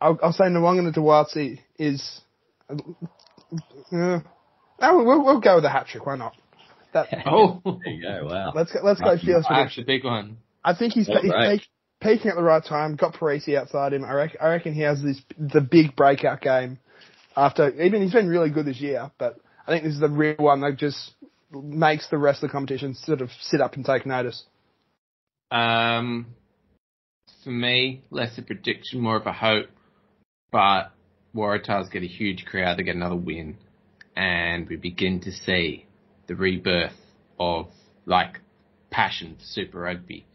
[0.00, 2.20] I'll, I'll say Nawaqanitawase is.
[3.90, 4.20] Uh,
[4.80, 6.06] no, we'll, we'll go with a hat trick.
[6.06, 6.34] Why not?
[6.92, 8.26] That, Oh, There you go.
[8.26, 8.52] Wow.
[8.54, 8.80] let's go.
[8.82, 9.06] Let's go.
[9.08, 9.26] Lucky.
[9.26, 10.38] Fearless that's a big one.
[10.64, 11.60] I think he's, Oh, he's right.
[12.00, 12.96] peaking at the right time.
[12.96, 14.04] Got Perese outside him.
[14.04, 16.78] I reckon, I reckon he has this the big breakout game.
[17.36, 20.34] After even he's been really good this year, but I think this is the real
[20.36, 21.12] one that just
[21.50, 24.44] makes the rest of the competition sort of sit up and take notice.
[25.50, 26.26] Um,
[27.44, 29.66] for me, less a prediction, more of a hope.
[30.50, 30.92] But
[31.34, 33.56] Waratahs get a huge crowd, they get another win,
[34.16, 35.86] and we begin to see
[36.26, 36.92] the rebirth
[37.38, 37.68] of
[38.06, 38.40] like
[38.90, 40.26] passion for Super Rugby.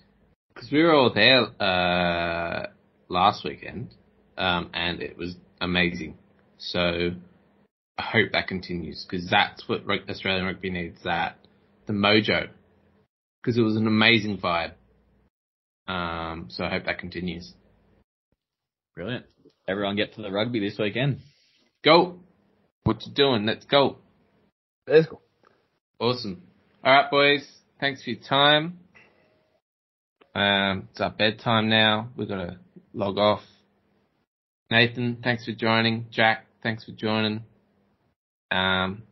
[0.53, 2.67] Because we were all there uh,
[3.09, 3.93] last weekend,
[4.37, 6.17] um, and it was amazing.
[6.57, 7.11] So
[7.97, 10.97] I hope that continues because that's what Australian rugby needs.
[11.03, 11.37] That
[11.85, 12.49] the mojo,
[13.41, 14.73] because it was an amazing vibe.
[15.87, 17.53] Um, so I hope that continues.
[18.95, 19.25] Brilliant.
[19.67, 21.19] Everyone get to the rugby this weekend.
[21.83, 22.19] Go.
[22.87, 23.45] What you doing?
[23.45, 23.97] Let's go.
[24.87, 25.19] Let's go.
[25.99, 26.41] Awesome.
[26.81, 27.45] All right, boys.
[27.81, 28.79] Thanks for your time.
[30.33, 32.07] Um, it's our bedtime now.
[32.15, 32.59] We've got to
[32.93, 33.41] log off.
[34.71, 36.05] Nathan, thanks for joining.
[36.11, 37.43] Jack, thanks for joining.
[38.51, 39.03] Um,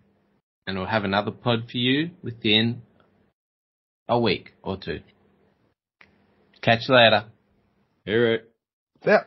[0.65, 2.81] and we'll have another pod for you within
[4.07, 5.01] a week or two.
[6.61, 7.25] Catch you later.
[8.05, 8.51] Hear it.
[9.05, 9.23] Yeah.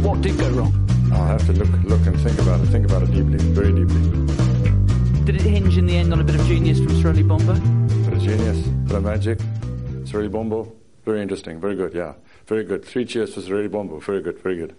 [0.00, 0.88] What did go wrong?
[1.12, 2.66] I'll have to look, look and think about it.
[2.66, 5.24] Think about it deeply, very deeply.
[5.24, 7.54] Did it hinge in the end on a bit of genius from Strolly Bomber?
[8.04, 9.38] Bit of genius, bit of magic.
[10.12, 10.72] Really Bombo.
[11.04, 12.14] Very interesting, very good, yeah.
[12.46, 12.84] Very good.
[12.84, 14.00] Three cheers for Really Bombo.
[14.00, 14.74] Very good, very good.